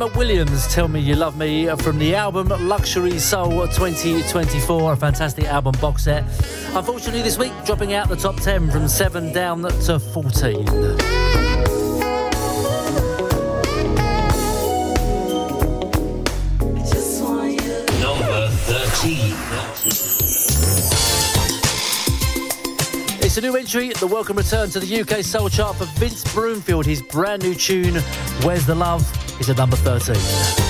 Emma 0.00 0.16
Williams, 0.16 0.68
Tell 0.68 0.86
Me 0.86 1.00
You 1.00 1.16
Love 1.16 1.36
Me, 1.36 1.66
from 1.78 1.98
the 1.98 2.14
album 2.14 2.46
Luxury 2.68 3.18
Soul 3.18 3.66
2024, 3.66 4.92
a 4.92 4.96
fantastic 4.96 5.46
album 5.46 5.74
box 5.80 6.04
set. 6.04 6.22
Unfortunately, 6.72 7.20
this 7.20 7.36
week, 7.36 7.50
dropping 7.64 7.94
out 7.94 8.08
the 8.08 8.14
top 8.14 8.36
10 8.36 8.70
from 8.70 8.86
7 8.86 9.32
down 9.32 9.62
to 9.62 9.98
14. 9.98 10.68
It's 23.20 23.36
a 23.36 23.40
new 23.40 23.56
entry, 23.56 23.88
the 23.88 24.06
welcome 24.08 24.36
return 24.36 24.70
to 24.70 24.78
the 24.78 25.00
UK 25.00 25.24
Soul 25.24 25.48
Chart 25.48 25.74
for 25.74 25.86
Vince 25.98 26.22
Broomfield, 26.32 26.86
his 26.86 27.02
brand 27.02 27.42
new 27.42 27.56
tune, 27.56 27.96
Where's 28.44 28.64
the 28.64 28.76
Love? 28.76 29.17
is 29.40 29.50
at 29.50 29.56
number 29.56 29.76
13. 29.76 30.67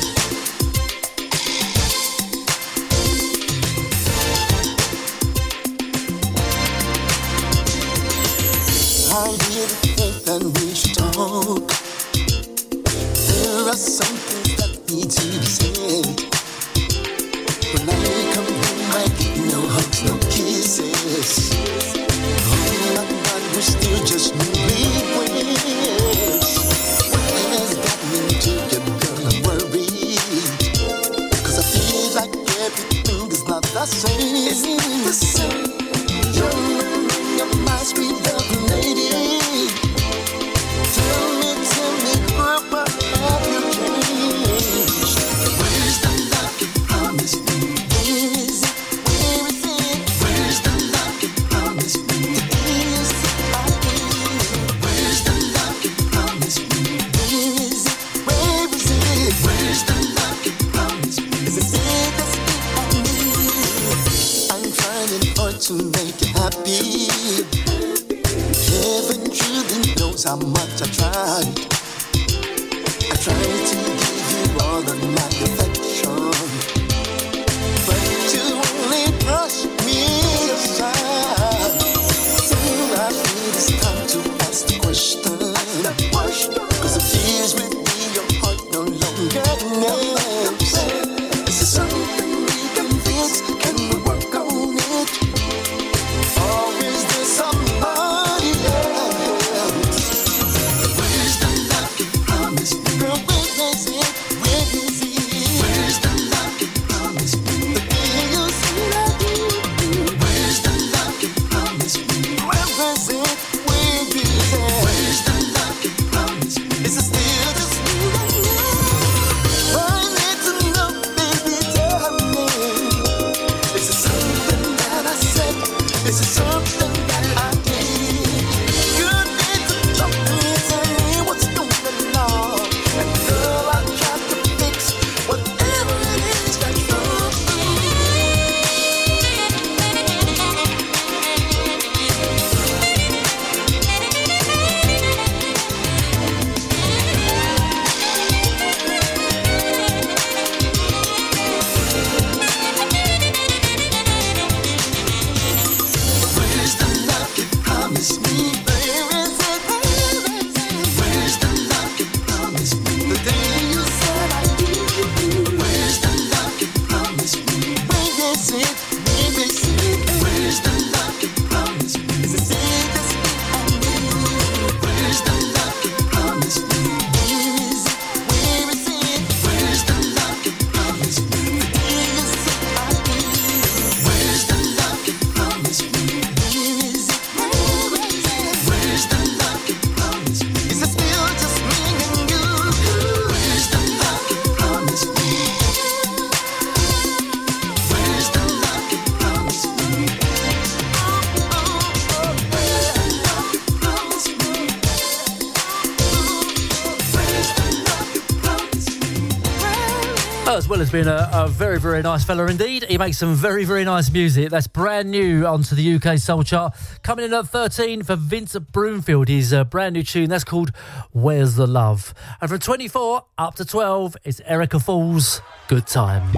Has 210.79 210.93
been 210.93 211.09
a, 211.09 211.29
a, 211.33 211.49
very, 211.49 211.81
very 211.81 212.03
nice 212.03 212.25
fella 212.25 212.47
indeed. 212.47 212.85
He 212.85 212.99
makes 212.99 213.19
some 213.19 213.35
very, 213.35 213.65
very 213.65 213.85
nice 213.85 214.13
music 214.13 214.51
that's 214.51 214.69
brand 214.69 215.11
new 215.11 215.45
onto 215.45 215.75
the 215.75 215.95
UK 215.97 216.19
Soul 216.19 216.45
Chart. 216.45 216.73
Coming 217.03 217.25
in 217.25 217.35
at 217.35 217.49
13 217.49 218.05
for 218.05 218.15
Vince 218.15 218.57
Broomfield, 218.57 219.27
his 219.27 219.53
uh, 219.53 219.65
brand 219.65 219.95
new 219.95 220.05
tune 220.05 220.31
that's 220.31 220.45
called 220.45 220.71
Where's 221.11 221.57
the 221.57 221.67
Love. 221.67 222.15
And 222.41 222.49
from 222.49 222.61
24 222.61 223.25
up 223.39 223.57
to 223.57 223.65
12, 223.65 224.17
it's 224.23 224.41
Erica 224.47 224.79
Falls, 224.79 225.43
Good 225.67 225.89
Time. 225.89 226.33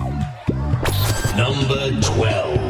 Number 1.36 2.00
12. 2.00 2.69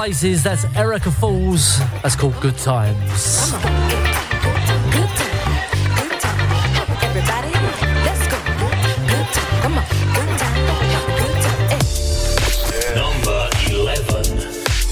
places. 0.00 0.42
That's 0.42 0.64
Erica 0.76 1.10
Falls. 1.10 1.78
That's 2.02 2.16
called 2.16 2.32
Good 2.40 2.56
Times. 2.56 3.52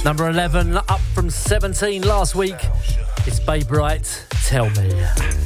Number 0.04 0.28
11, 0.28 0.76
up 0.76 1.00
from 1.14 1.30
17 1.30 2.02
last 2.02 2.34
week. 2.34 2.56
It's 3.26 3.40
Babe 3.40 3.66
Bright, 3.66 4.26
Tell 4.44 4.68
Me. 4.68 5.37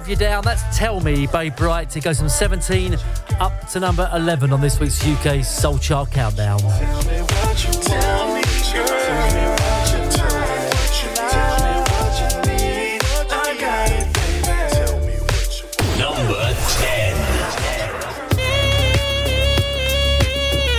Love 0.00 0.08
You 0.08 0.16
Down. 0.16 0.42
That's 0.42 0.78
Tell 0.78 0.98
Me 1.00 1.26
Babe 1.26 1.54
Bright. 1.54 1.94
It 1.94 2.02
goes 2.02 2.18
from 2.18 2.30
17 2.30 2.96
up 3.38 3.68
to 3.68 3.80
number 3.80 4.10
11 4.14 4.50
on 4.50 4.58
this 4.58 4.80
week's 4.80 5.06
UK 5.06 5.44
Soul 5.44 5.76
Chart 5.76 6.10
Countdown. 6.10 6.58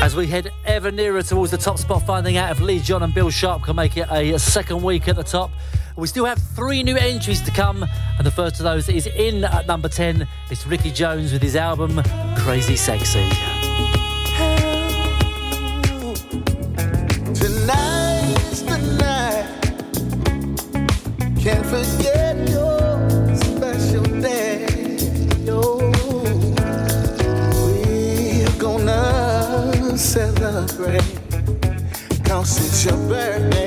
As 0.02 0.15
we 0.15 0.26
head 0.26 0.52
ever 0.65 0.89
nearer 0.89 1.22
towards 1.22 1.52
the 1.52 1.60
top 1.60 1.77
spot, 1.77 2.07
finding 2.07 2.38
out 2.38 2.49
if 2.49 2.60
Lee 2.60 2.80
John 2.80 3.03
and 3.03 3.14
Bill 3.14 3.30
Sharp 3.30 3.65
can 3.65 3.76
make 3.76 3.98
it 3.98 4.07
a 4.10 4.39
second 4.39 4.81
week 4.81 5.07
at 5.07 5.15
the 5.15 5.23
top. 5.23 5.52
We 5.95 6.07
still 6.07 6.26
have 6.26 6.39
three 6.56 6.81
new 6.81 6.95
entries 6.95 7.41
to 7.41 7.52
come 7.52 7.85
and 8.17 8.25
the 8.25 8.31
first 8.31 8.59
of 8.59 8.63
those 8.63 8.88
is 8.89 9.07
in 9.07 9.43
at 9.45 9.67
number 9.67 9.89
10. 9.89 10.27
It's 10.49 10.67
Ricky 10.67 10.91
Jones 10.91 11.33
with 11.33 11.41
his 11.41 11.55
album 11.55 12.01
Crazy 12.38 12.75
Sexy. 12.75 13.27
Can't 21.43 21.65
forget 21.65 22.38
your 22.51 23.35
special 23.35 24.03
day. 24.21 24.67
No, 25.43 25.77
we're 27.65 28.57
gonna 28.59 29.97
celebrate. 29.97 31.01
Cause 32.25 32.59
it's 32.63 32.85
your 32.85 32.97
birthday. 33.09 33.60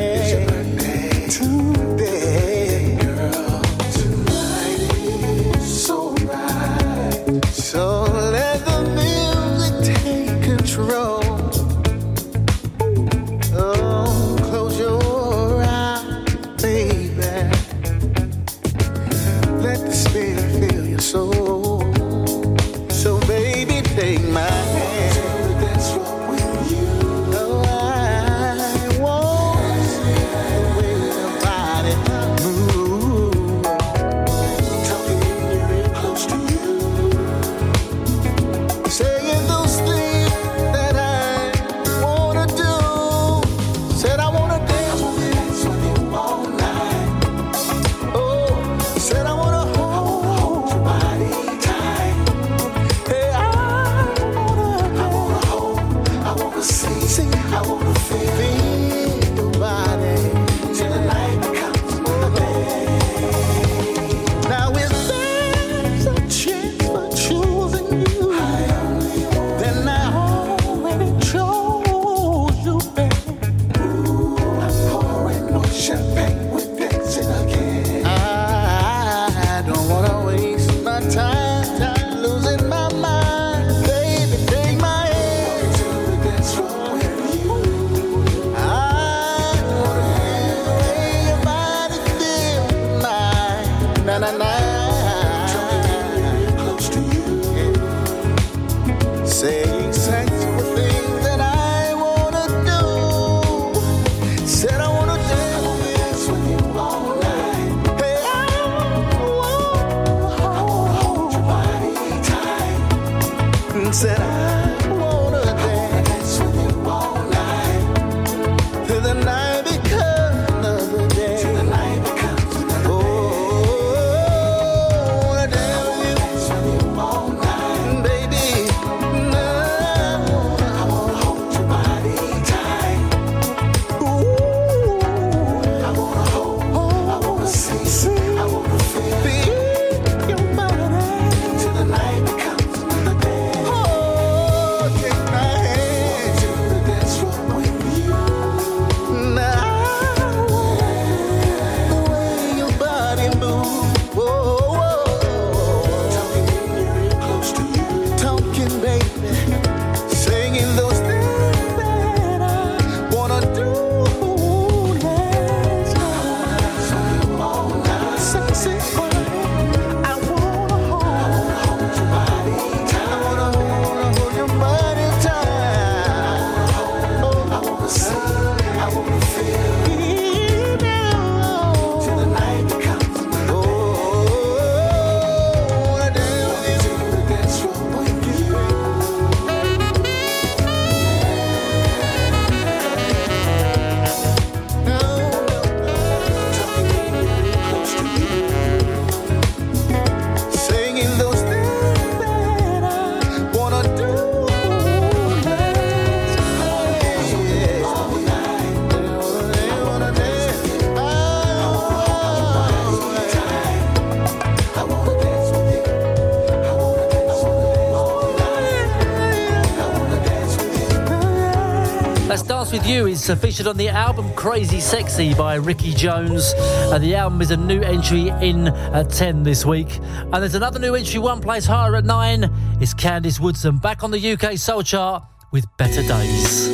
uh, 223.31 223.37
featured 223.37 223.67
on 223.67 223.77
the 223.77 223.89
album 223.89 224.33
Crazy 224.35 224.81
Sexy 224.81 225.35
by 225.35 225.55
Ricky 225.55 225.93
Jones. 225.95 226.53
Uh, 226.57 226.99
the 226.99 227.15
album 227.15 227.41
is 227.41 227.51
a 227.51 227.57
new 227.57 227.81
entry 227.81 228.29
in 228.29 228.69
at 228.69 229.11
10 229.11 229.43
this 229.43 229.65
week. 229.65 229.99
And 229.99 230.35
there's 230.35 230.55
another 230.55 230.79
new 230.79 230.95
entry 230.95 231.21
one 231.21 231.41
place 231.41 231.65
higher 231.65 231.97
at 231.97 232.05
9. 232.05 232.51
It's 232.81 232.93
Candice 232.93 233.41
Woodson 233.41 233.79
back 233.79 234.03
on 234.03 234.11
the 234.11 234.33
UK 234.33 234.59
Soul 234.59 234.83
Chart 234.83 235.23
with 235.53 235.65
Better 235.77 236.03
Days. 236.03 236.69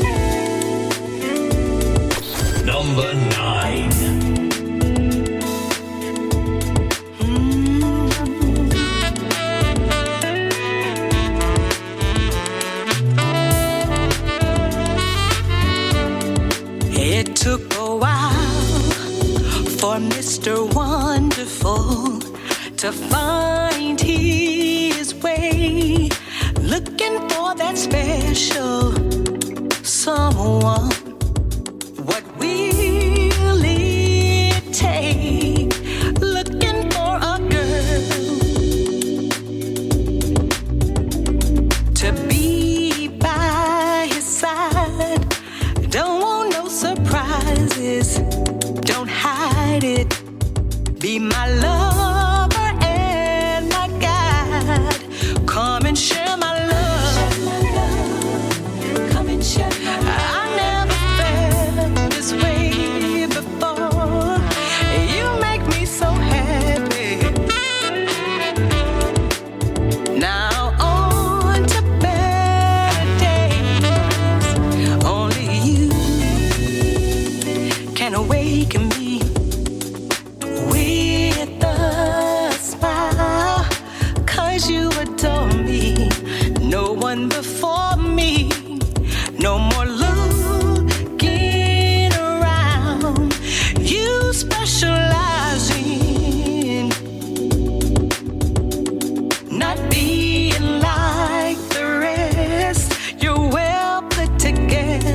Number 2.64 3.29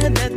internet 0.05 0.34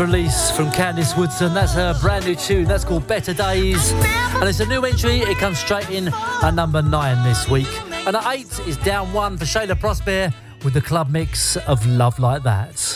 release 0.00 0.50
from 0.50 0.70
Candice 0.70 1.16
Woodson. 1.16 1.52
That's 1.52 1.74
her 1.74 1.96
brand 2.00 2.24
new 2.24 2.34
tune. 2.34 2.64
That's 2.64 2.84
called 2.84 3.06
Better 3.06 3.34
Days. 3.34 3.92
And 3.92 4.48
it's 4.48 4.60
a 4.60 4.66
new 4.66 4.82
entry. 4.84 5.18
It 5.18 5.36
comes 5.36 5.58
straight 5.58 5.90
in 5.90 6.08
at 6.42 6.54
number 6.54 6.80
nine 6.80 7.22
this 7.22 7.48
week. 7.48 7.68
And 8.06 8.16
at 8.16 8.26
eight 8.34 8.58
is 8.60 8.78
down 8.78 9.12
one 9.12 9.36
for 9.36 9.44
Shayla 9.44 9.78
Prosper 9.78 10.32
with 10.64 10.72
the 10.72 10.80
club 10.80 11.10
mix 11.10 11.58
of 11.58 11.86
Love 11.86 12.18
Like 12.18 12.42
That. 12.44 12.89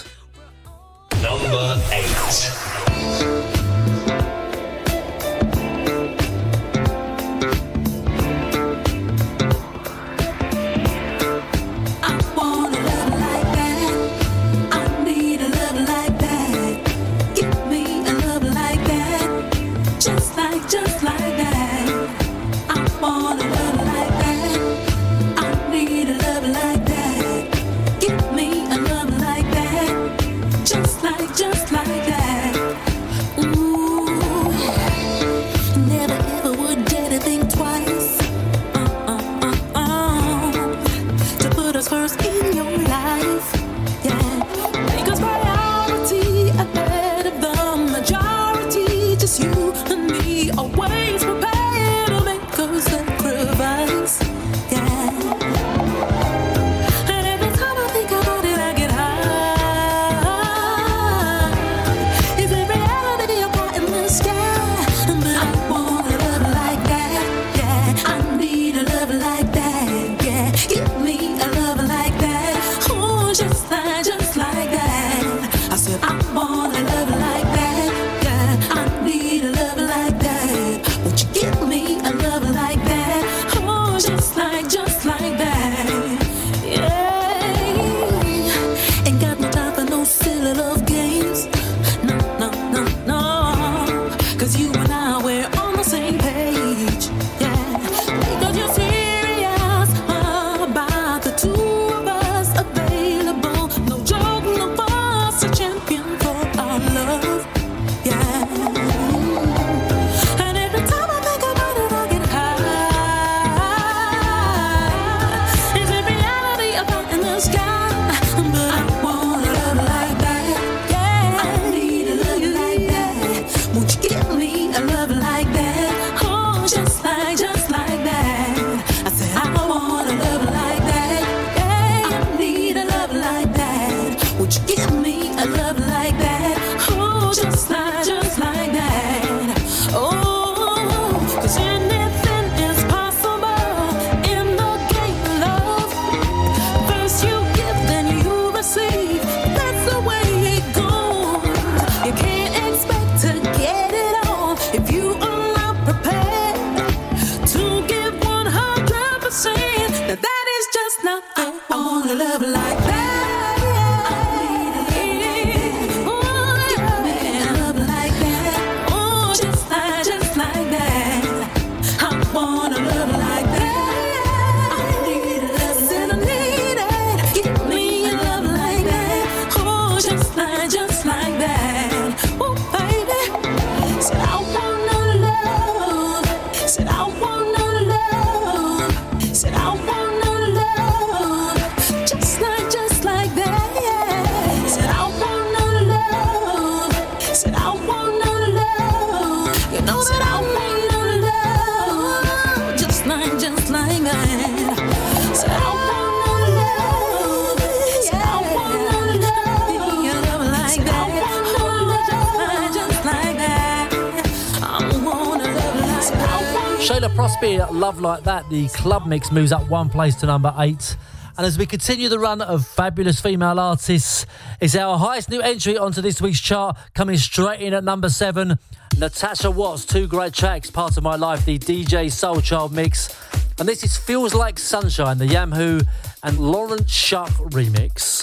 Love 217.59 218.01
Like 218.01 218.25
That, 218.25 218.49
the 218.51 218.69
club 218.69 219.07
mix 219.07 219.31
moves 219.31 219.53
up 219.53 219.69
one 219.69 219.89
place 219.89 220.17
to 220.17 220.27
number 220.27 220.53
eight. 220.59 220.97
And 221.37 221.47
as 221.47 221.57
we 221.57 221.67
continue 221.67 222.09
the 222.09 222.19
run 222.19 222.41
of 222.41 222.67
fabulous 222.67 223.21
female 223.21 223.61
artists, 223.61 224.27
it's 224.61 224.75
our 224.75 224.99
highest 224.99 225.31
new 225.31 225.41
entry 225.41 225.77
onto 225.77 226.01
this 226.01 226.21
week's 226.21 226.41
chart, 226.41 226.77
coming 226.95 227.17
straight 227.17 227.61
in 227.61 227.73
at 227.75 227.85
number 227.85 228.09
seven. 228.09 228.59
Natasha 228.99 229.51
Watts, 229.51 229.85
two 229.85 230.07
great 230.07 230.33
tracks, 230.33 230.71
Part 230.71 230.97
of 230.97 231.03
My 231.03 231.17
Life, 231.17 231.45
the 231.45 231.59
DJ 231.59 232.11
Soul 232.11 232.41
Child 232.41 232.73
mix. 232.73 233.17
And 233.59 233.69
this 233.69 233.85
is 233.85 233.97
Feels 233.97 234.35
Like 234.35 234.59
Sunshine, 234.59 235.19
the 235.19 235.27
Yamhoo 235.27 235.87
and 236.23 236.39
Lawrence 236.39 236.93
Shark 236.93 237.31
remix. 237.31 238.23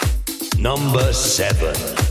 Number 0.60 1.14
seven. 1.14 2.11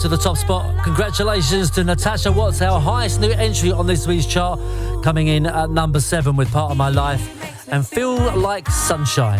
to 0.00 0.08
the 0.08 0.16
top 0.16 0.38
spot. 0.38 0.82
Congratulations 0.82 1.68
to 1.72 1.84
Natasha 1.84 2.32
Watts, 2.32 2.62
our 2.62 2.80
highest 2.80 3.20
new 3.20 3.30
entry 3.32 3.70
on 3.70 3.86
this 3.86 4.06
week's 4.06 4.24
chart, 4.24 4.58
coming 5.02 5.28
in 5.28 5.44
at 5.44 5.68
number 5.68 6.00
seven 6.00 6.36
with 6.36 6.50
Part 6.50 6.70
of 6.70 6.78
My 6.78 6.88
Life 6.88 7.68
and 7.70 7.86
Feel 7.86 8.16
Like 8.34 8.66
Sunshine. 8.70 9.38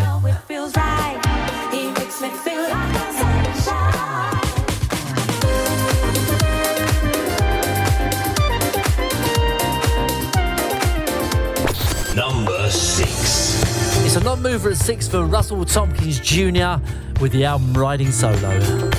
Number 12.15 12.69
six. 12.69 14.05
It's 14.05 14.15
a 14.15 14.23
non 14.23 14.43
mover 14.43 14.69
at 14.69 14.77
six 14.77 15.07
for 15.07 15.25
Russell 15.25 15.65
Thompkins 15.65 16.19
Jr. 16.19 16.75
with 17.19 17.31
the 17.31 17.45
album 17.45 17.73
Riding 17.73 18.11
Solo. 18.11 18.90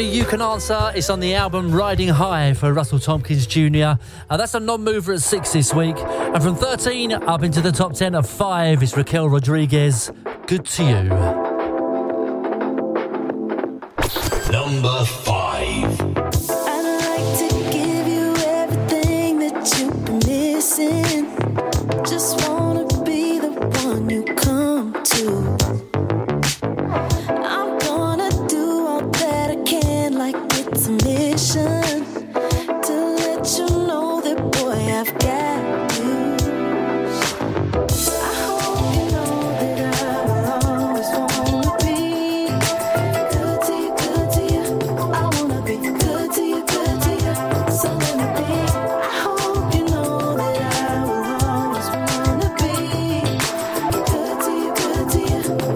only 0.00 0.16
you 0.16 0.24
can 0.24 0.40
answer. 0.40 0.92
It's 0.94 1.10
on 1.10 1.20
the 1.20 1.34
album 1.34 1.72
Riding 1.72 2.08
High 2.08 2.54
for 2.54 2.72
Russell 2.72 2.98
Thompkins 2.98 3.46
Jr. 3.46 4.00
Uh, 4.30 4.36
that's 4.38 4.54
a 4.54 4.60
non 4.60 4.82
mover 4.82 5.12
at 5.12 5.20
six 5.20 5.52
this 5.52 5.74
week. 5.74 5.96
And 5.98 6.42
from 6.42 6.56
13 6.56 7.12
up 7.12 7.42
into 7.42 7.60
the 7.60 7.72
top 7.72 7.92
10 7.92 8.14
of 8.14 8.26
five 8.26 8.82
is 8.82 8.96
Raquel 8.96 9.28
Rodriguez. 9.28 10.10
Good 10.46 10.64
to 10.64 10.84
you. 10.84 11.39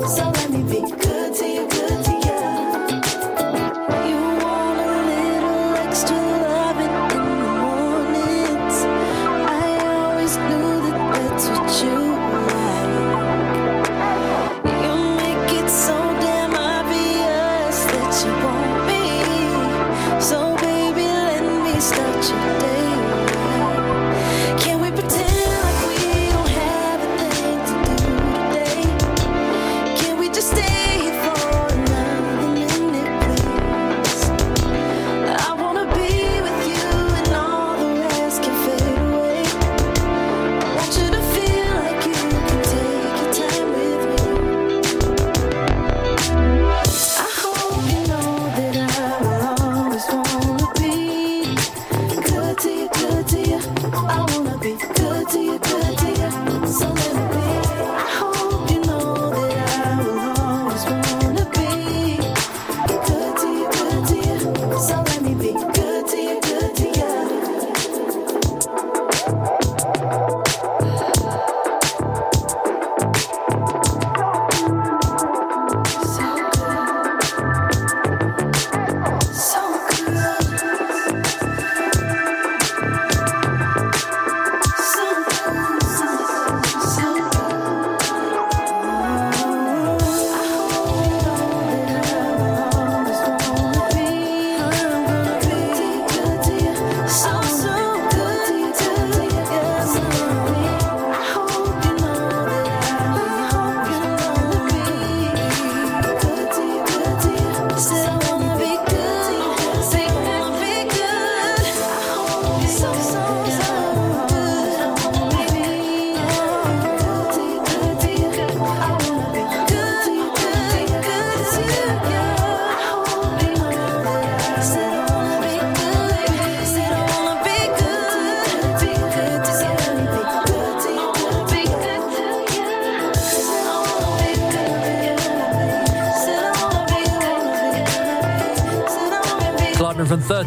So 0.06 0.43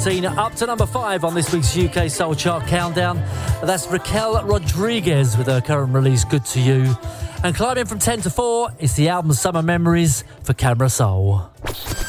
14 0.08 0.26
up 0.26 0.56
to 0.56 0.66
number 0.66 0.86
5 0.86 1.26
on 1.26 1.34
this 1.34 1.52
week's 1.52 1.78
UK 1.78 2.10
Soul 2.10 2.34
Chart 2.34 2.66
Countdown. 2.66 3.18
That's 3.62 3.88
Raquel 3.88 4.42
Rodriguez 4.46 5.38
with 5.38 5.48
her 5.48 5.60
current 5.60 5.94
release, 5.94 6.24
Good 6.24 6.46
to 6.46 6.62
You. 6.62 6.96
And 7.44 7.54
climbing 7.54 7.88
from 7.88 8.00
10 8.00 8.22
to 8.22 8.30
4 8.30 8.70
is 8.80 8.96
the 8.96 9.10
album 9.10 9.34
Summer 9.34 9.62
Memories 9.62 10.24
for 10.44 10.54
Camera 10.54 10.90
Soul. 10.90 11.50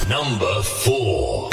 Number 0.09 0.63
4. 0.63 1.51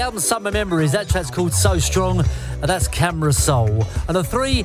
The 0.00 0.06
album 0.06 0.20
Summer 0.20 0.50
Memories, 0.50 0.92
that 0.92 1.10
track's 1.10 1.30
called 1.30 1.52
So 1.52 1.78
Strong, 1.78 2.20
and 2.20 2.62
that's 2.62 2.88
Camera 2.88 3.34
Soul. 3.34 3.84
And 4.08 4.16
the 4.16 4.24
three, 4.24 4.64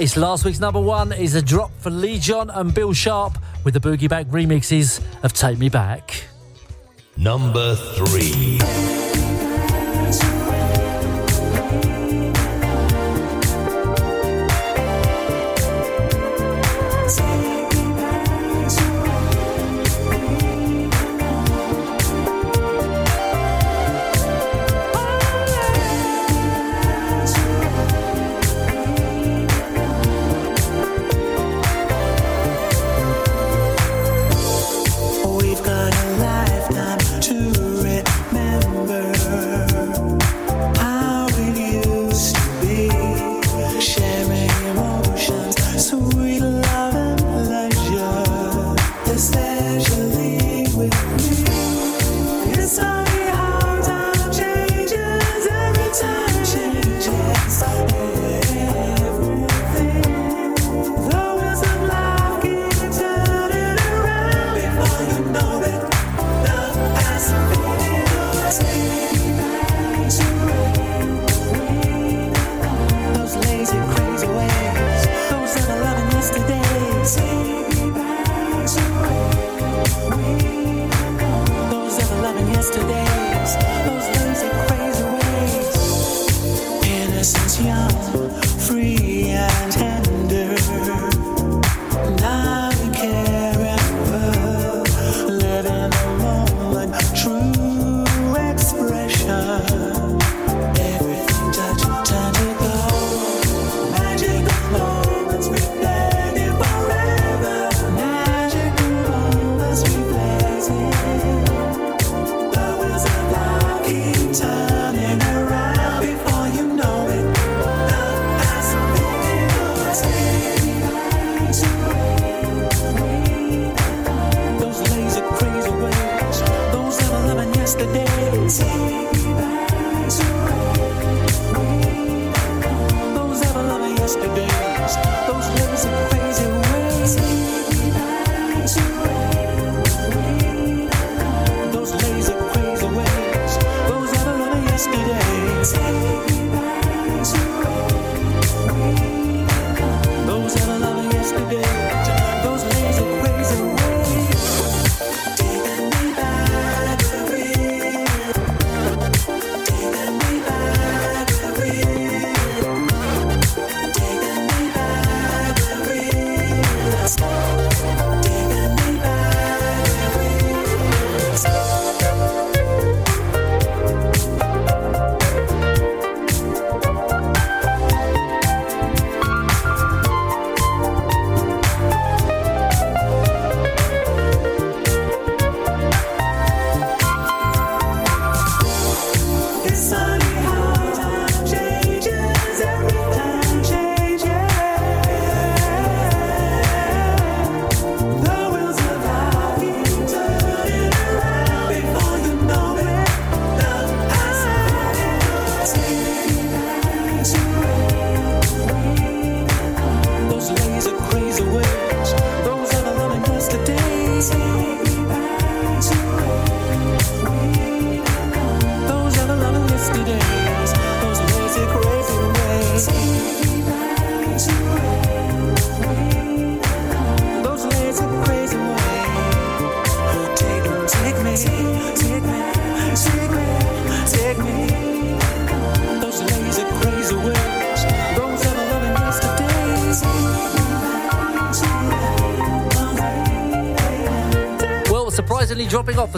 it's 0.00 0.16
last 0.16 0.44
week's 0.44 0.58
number 0.58 0.80
one, 0.80 1.12
is 1.12 1.36
a 1.36 1.42
drop 1.42 1.70
for 1.78 1.90
Lee 1.90 2.18
John 2.18 2.50
and 2.50 2.74
Bill 2.74 2.92
Sharp 2.92 3.38
with 3.62 3.74
the 3.74 3.78
Boogie 3.78 4.08
Back 4.08 4.26
remixes 4.26 5.00
of 5.22 5.32
Take 5.32 5.58
Me 5.58 5.68
Back. 5.68 6.24
Number 7.16 7.76
three. 7.76 9.03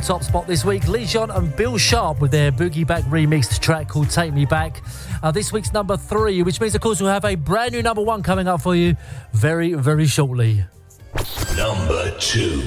Top 0.06 0.22
spot 0.22 0.46
this 0.46 0.64
week, 0.64 0.86
Lee 0.86 1.04
John 1.04 1.32
and 1.32 1.54
Bill 1.56 1.76
Sharp 1.76 2.20
with 2.20 2.30
their 2.30 2.52
Boogie 2.52 2.86
Back 2.86 3.02
remixed 3.06 3.58
track 3.58 3.88
called 3.88 4.08
Take 4.08 4.32
Me 4.32 4.44
Back. 4.44 4.80
Uh, 5.20 5.32
this 5.32 5.52
week's 5.52 5.72
number 5.72 5.96
three, 5.96 6.44
which 6.44 6.60
means, 6.60 6.76
of 6.76 6.80
course, 6.80 7.00
we'll 7.00 7.10
have 7.10 7.24
a 7.24 7.34
brand 7.34 7.72
new 7.72 7.82
number 7.82 8.02
one 8.02 8.22
coming 8.22 8.46
up 8.46 8.62
for 8.62 8.76
you 8.76 8.94
very, 9.32 9.72
very 9.72 10.06
shortly. 10.06 10.64
Number 11.56 12.16
two. 12.20 12.62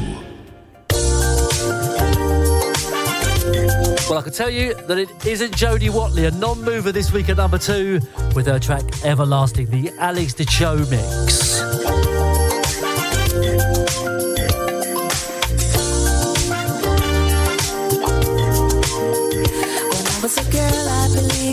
Well, 4.10 4.18
I 4.18 4.22
can 4.22 4.34
tell 4.34 4.50
you 4.50 4.74
that 4.74 4.98
it 4.98 5.26
isn't 5.26 5.56
Jody 5.56 5.90
Watley, 5.90 6.26
a 6.26 6.32
non 6.32 6.62
mover 6.62 6.92
this 6.92 7.14
week 7.14 7.30
at 7.30 7.38
number 7.38 7.58
two, 7.58 8.02
with 8.36 8.48
her 8.48 8.60
track 8.60 8.84
Everlasting, 9.06 9.70
the 9.70 9.92
Alex 9.98 10.34
DeCho 10.34 10.92
mix. 10.92 11.49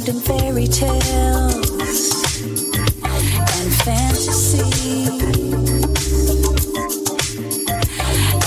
Believed 0.01 0.09
in 0.09 0.20
fairy 0.20 0.66
tales 0.66 2.12
and 3.05 3.73
fantasy. 3.85 5.06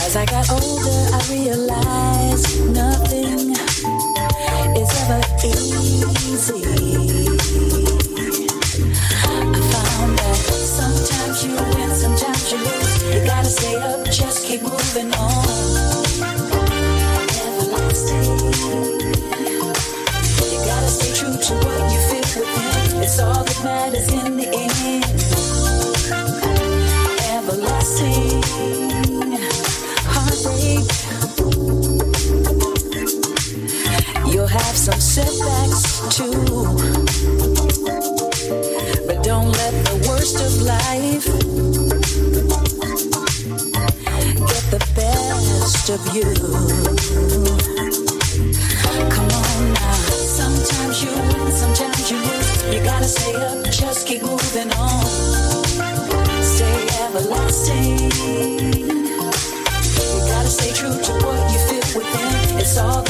As 0.06 0.16
I 0.16 0.26
got 0.26 0.50
older, 0.52 1.00
I 1.12 1.22
realized 1.32 2.74
nothing 2.74 3.56
is 4.76 4.92
ever 5.02 5.22
easy. 5.44 6.62
I 9.24 9.60
found 9.72 10.18
that 10.20 10.38
sometimes 10.78 11.44
you 11.46 11.56
win, 11.56 11.90
sometimes 11.96 12.52
you 12.52 12.58
lose. 12.60 13.16
You 13.16 13.26
gotta 13.26 13.50
stay 13.50 13.76
up, 13.76 14.06
just 14.06 14.46
keep 14.46 14.62
moving 14.62 15.14
on. 15.16 15.59
You. 46.14 46.24
Come 49.10 49.30
on 49.30 49.74
now. 49.74 49.94
Sometimes 50.40 51.04
you 51.04 51.12
win, 51.12 51.52
sometimes 51.52 52.12
you 52.12 52.18
lose. 52.18 52.74
You 52.74 52.84
gotta 52.84 53.06
stay 53.06 53.36
up, 53.36 53.64
just 53.66 54.08
keep 54.08 54.22
moving 54.24 54.72
on. 54.74 55.06
Stay 56.44 56.88
everlasting. 57.04 58.12
You 60.00 60.20
gotta 60.32 60.50
stay 60.50 60.72
true 60.74 60.98
to 60.98 61.12
what 61.26 61.52
you 61.52 61.60
feel 61.68 61.88
within. 62.00 62.60
It's 62.60 62.78
all 62.78 63.09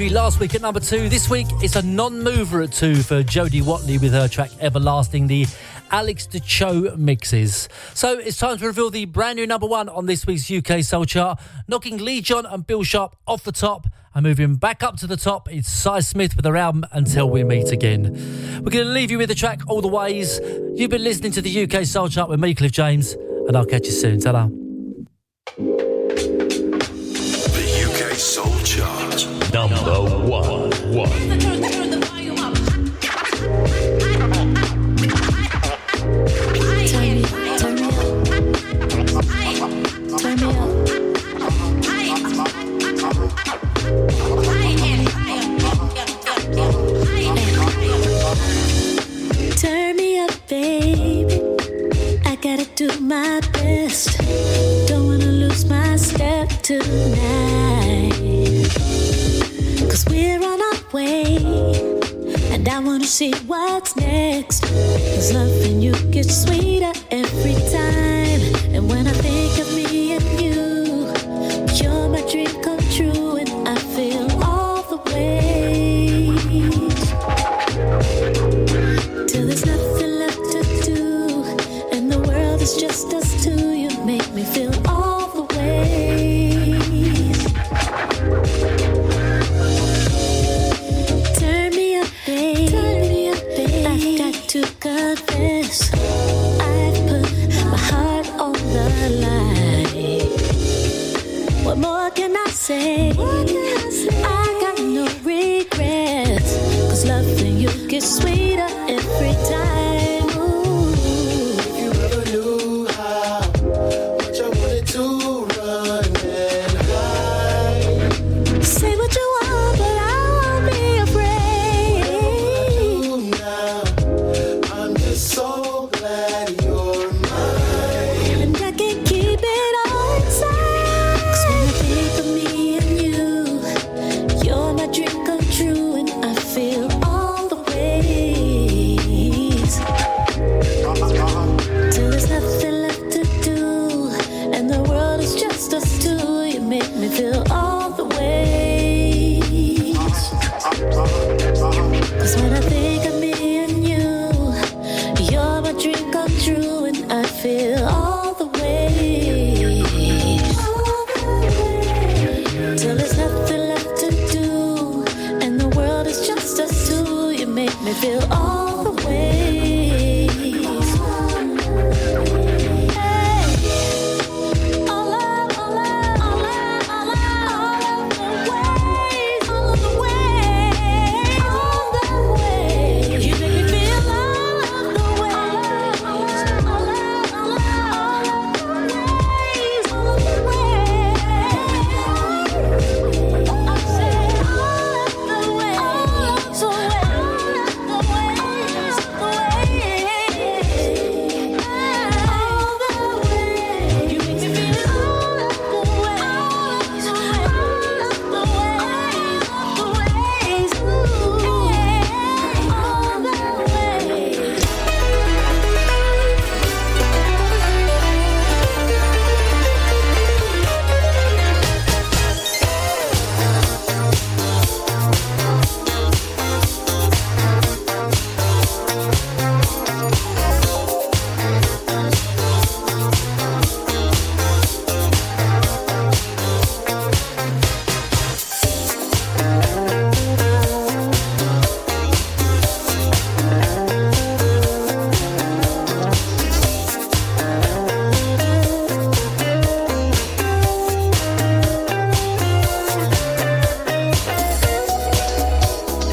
last 0.00 0.40
week 0.40 0.56
at 0.56 0.60
number 0.60 0.80
two. 0.80 1.08
This 1.08 1.30
week, 1.30 1.46
it's 1.62 1.76
a 1.76 1.82
non 1.82 2.20
mover 2.20 2.62
at 2.62 2.72
two 2.72 2.96
for 2.96 3.22
Jody 3.22 3.62
Watley 3.62 3.96
with 3.96 4.12
her 4.12 4.26
track 4.26 4.50
Everlasting, 4.60 5.28
the 5.28 5.46
Alex 5.92 6.26
DeCho 6.26 6.96
mixes. 6.96 7.68
So 7.94 8.18
it's 8.18 8.36
time 8.36 8.58
to 8.58 8.66
reveal 8.66 8.90
the 8.90 9.04
brand 9.04 9.36
new 9.36 9.46
number 9.46 9.66
one 9.66 9.88
on 9.88 10.06
this 10.06 10.26
week's 10.26 10.50
UK 10.50 10.82
Soul 10.82 11.04
Chart, 11.04 11.40
knocking 11.68 11.98
Lee 11.98 12.20
John 12.20 12.44
and 12.44 12.66
Bill 12.66 12.82
Sharp 12.82 13.14
off 13.26 13.44
the 13.44 13.52
top 13.52 13.86
and 14.14 14.24
moving 14.24 14.56
back 14.56 14.82
up 14.82 14.96
to 14.96 15.06
the 15.06 15.16
top. 15.16 15.50
It's 15.50 15.70
Sy 15.70 16.00
Smith 16.00 16.34
with 16.34 16.44
her 16.44 16.56
album 16.56 16.84
Until 16.90 17.30
We 17.30 17.44
Meet 17.44 17.70
Again. 17.70 18.12
We're 18.64 18.70
going 18.70 18.86
to 18.86 18.92
leave 18.92 19.12
you 19.12 19.18
with 19.18 19.28
the 19.28 19.36
track 19.36 19.60
All 19.68 19.80
the 19.80 19.88
Ways. 19.88 20.40
You've 20.74 20.90
been 20.90 21.04
listening 21.04 21.30
to 21.32 21.40
the 21.40 21.62
UK 21.62 21.84
Soul 21.84 22.08
Chart 22.08 22.28
with 22.28 22.40
me, 22.40 22.52
Cliff 22.54 22.72
James, 22.72 23.12
and 23.46 23.56
I'll 23.56 23.64
catch 23.64 23.86
you 23.86 23.92
soon. 23.92 24.20
ta 24.20 24.63
Number 29.54 30.02
one. 30.26 30.68
One. 30.92 31.63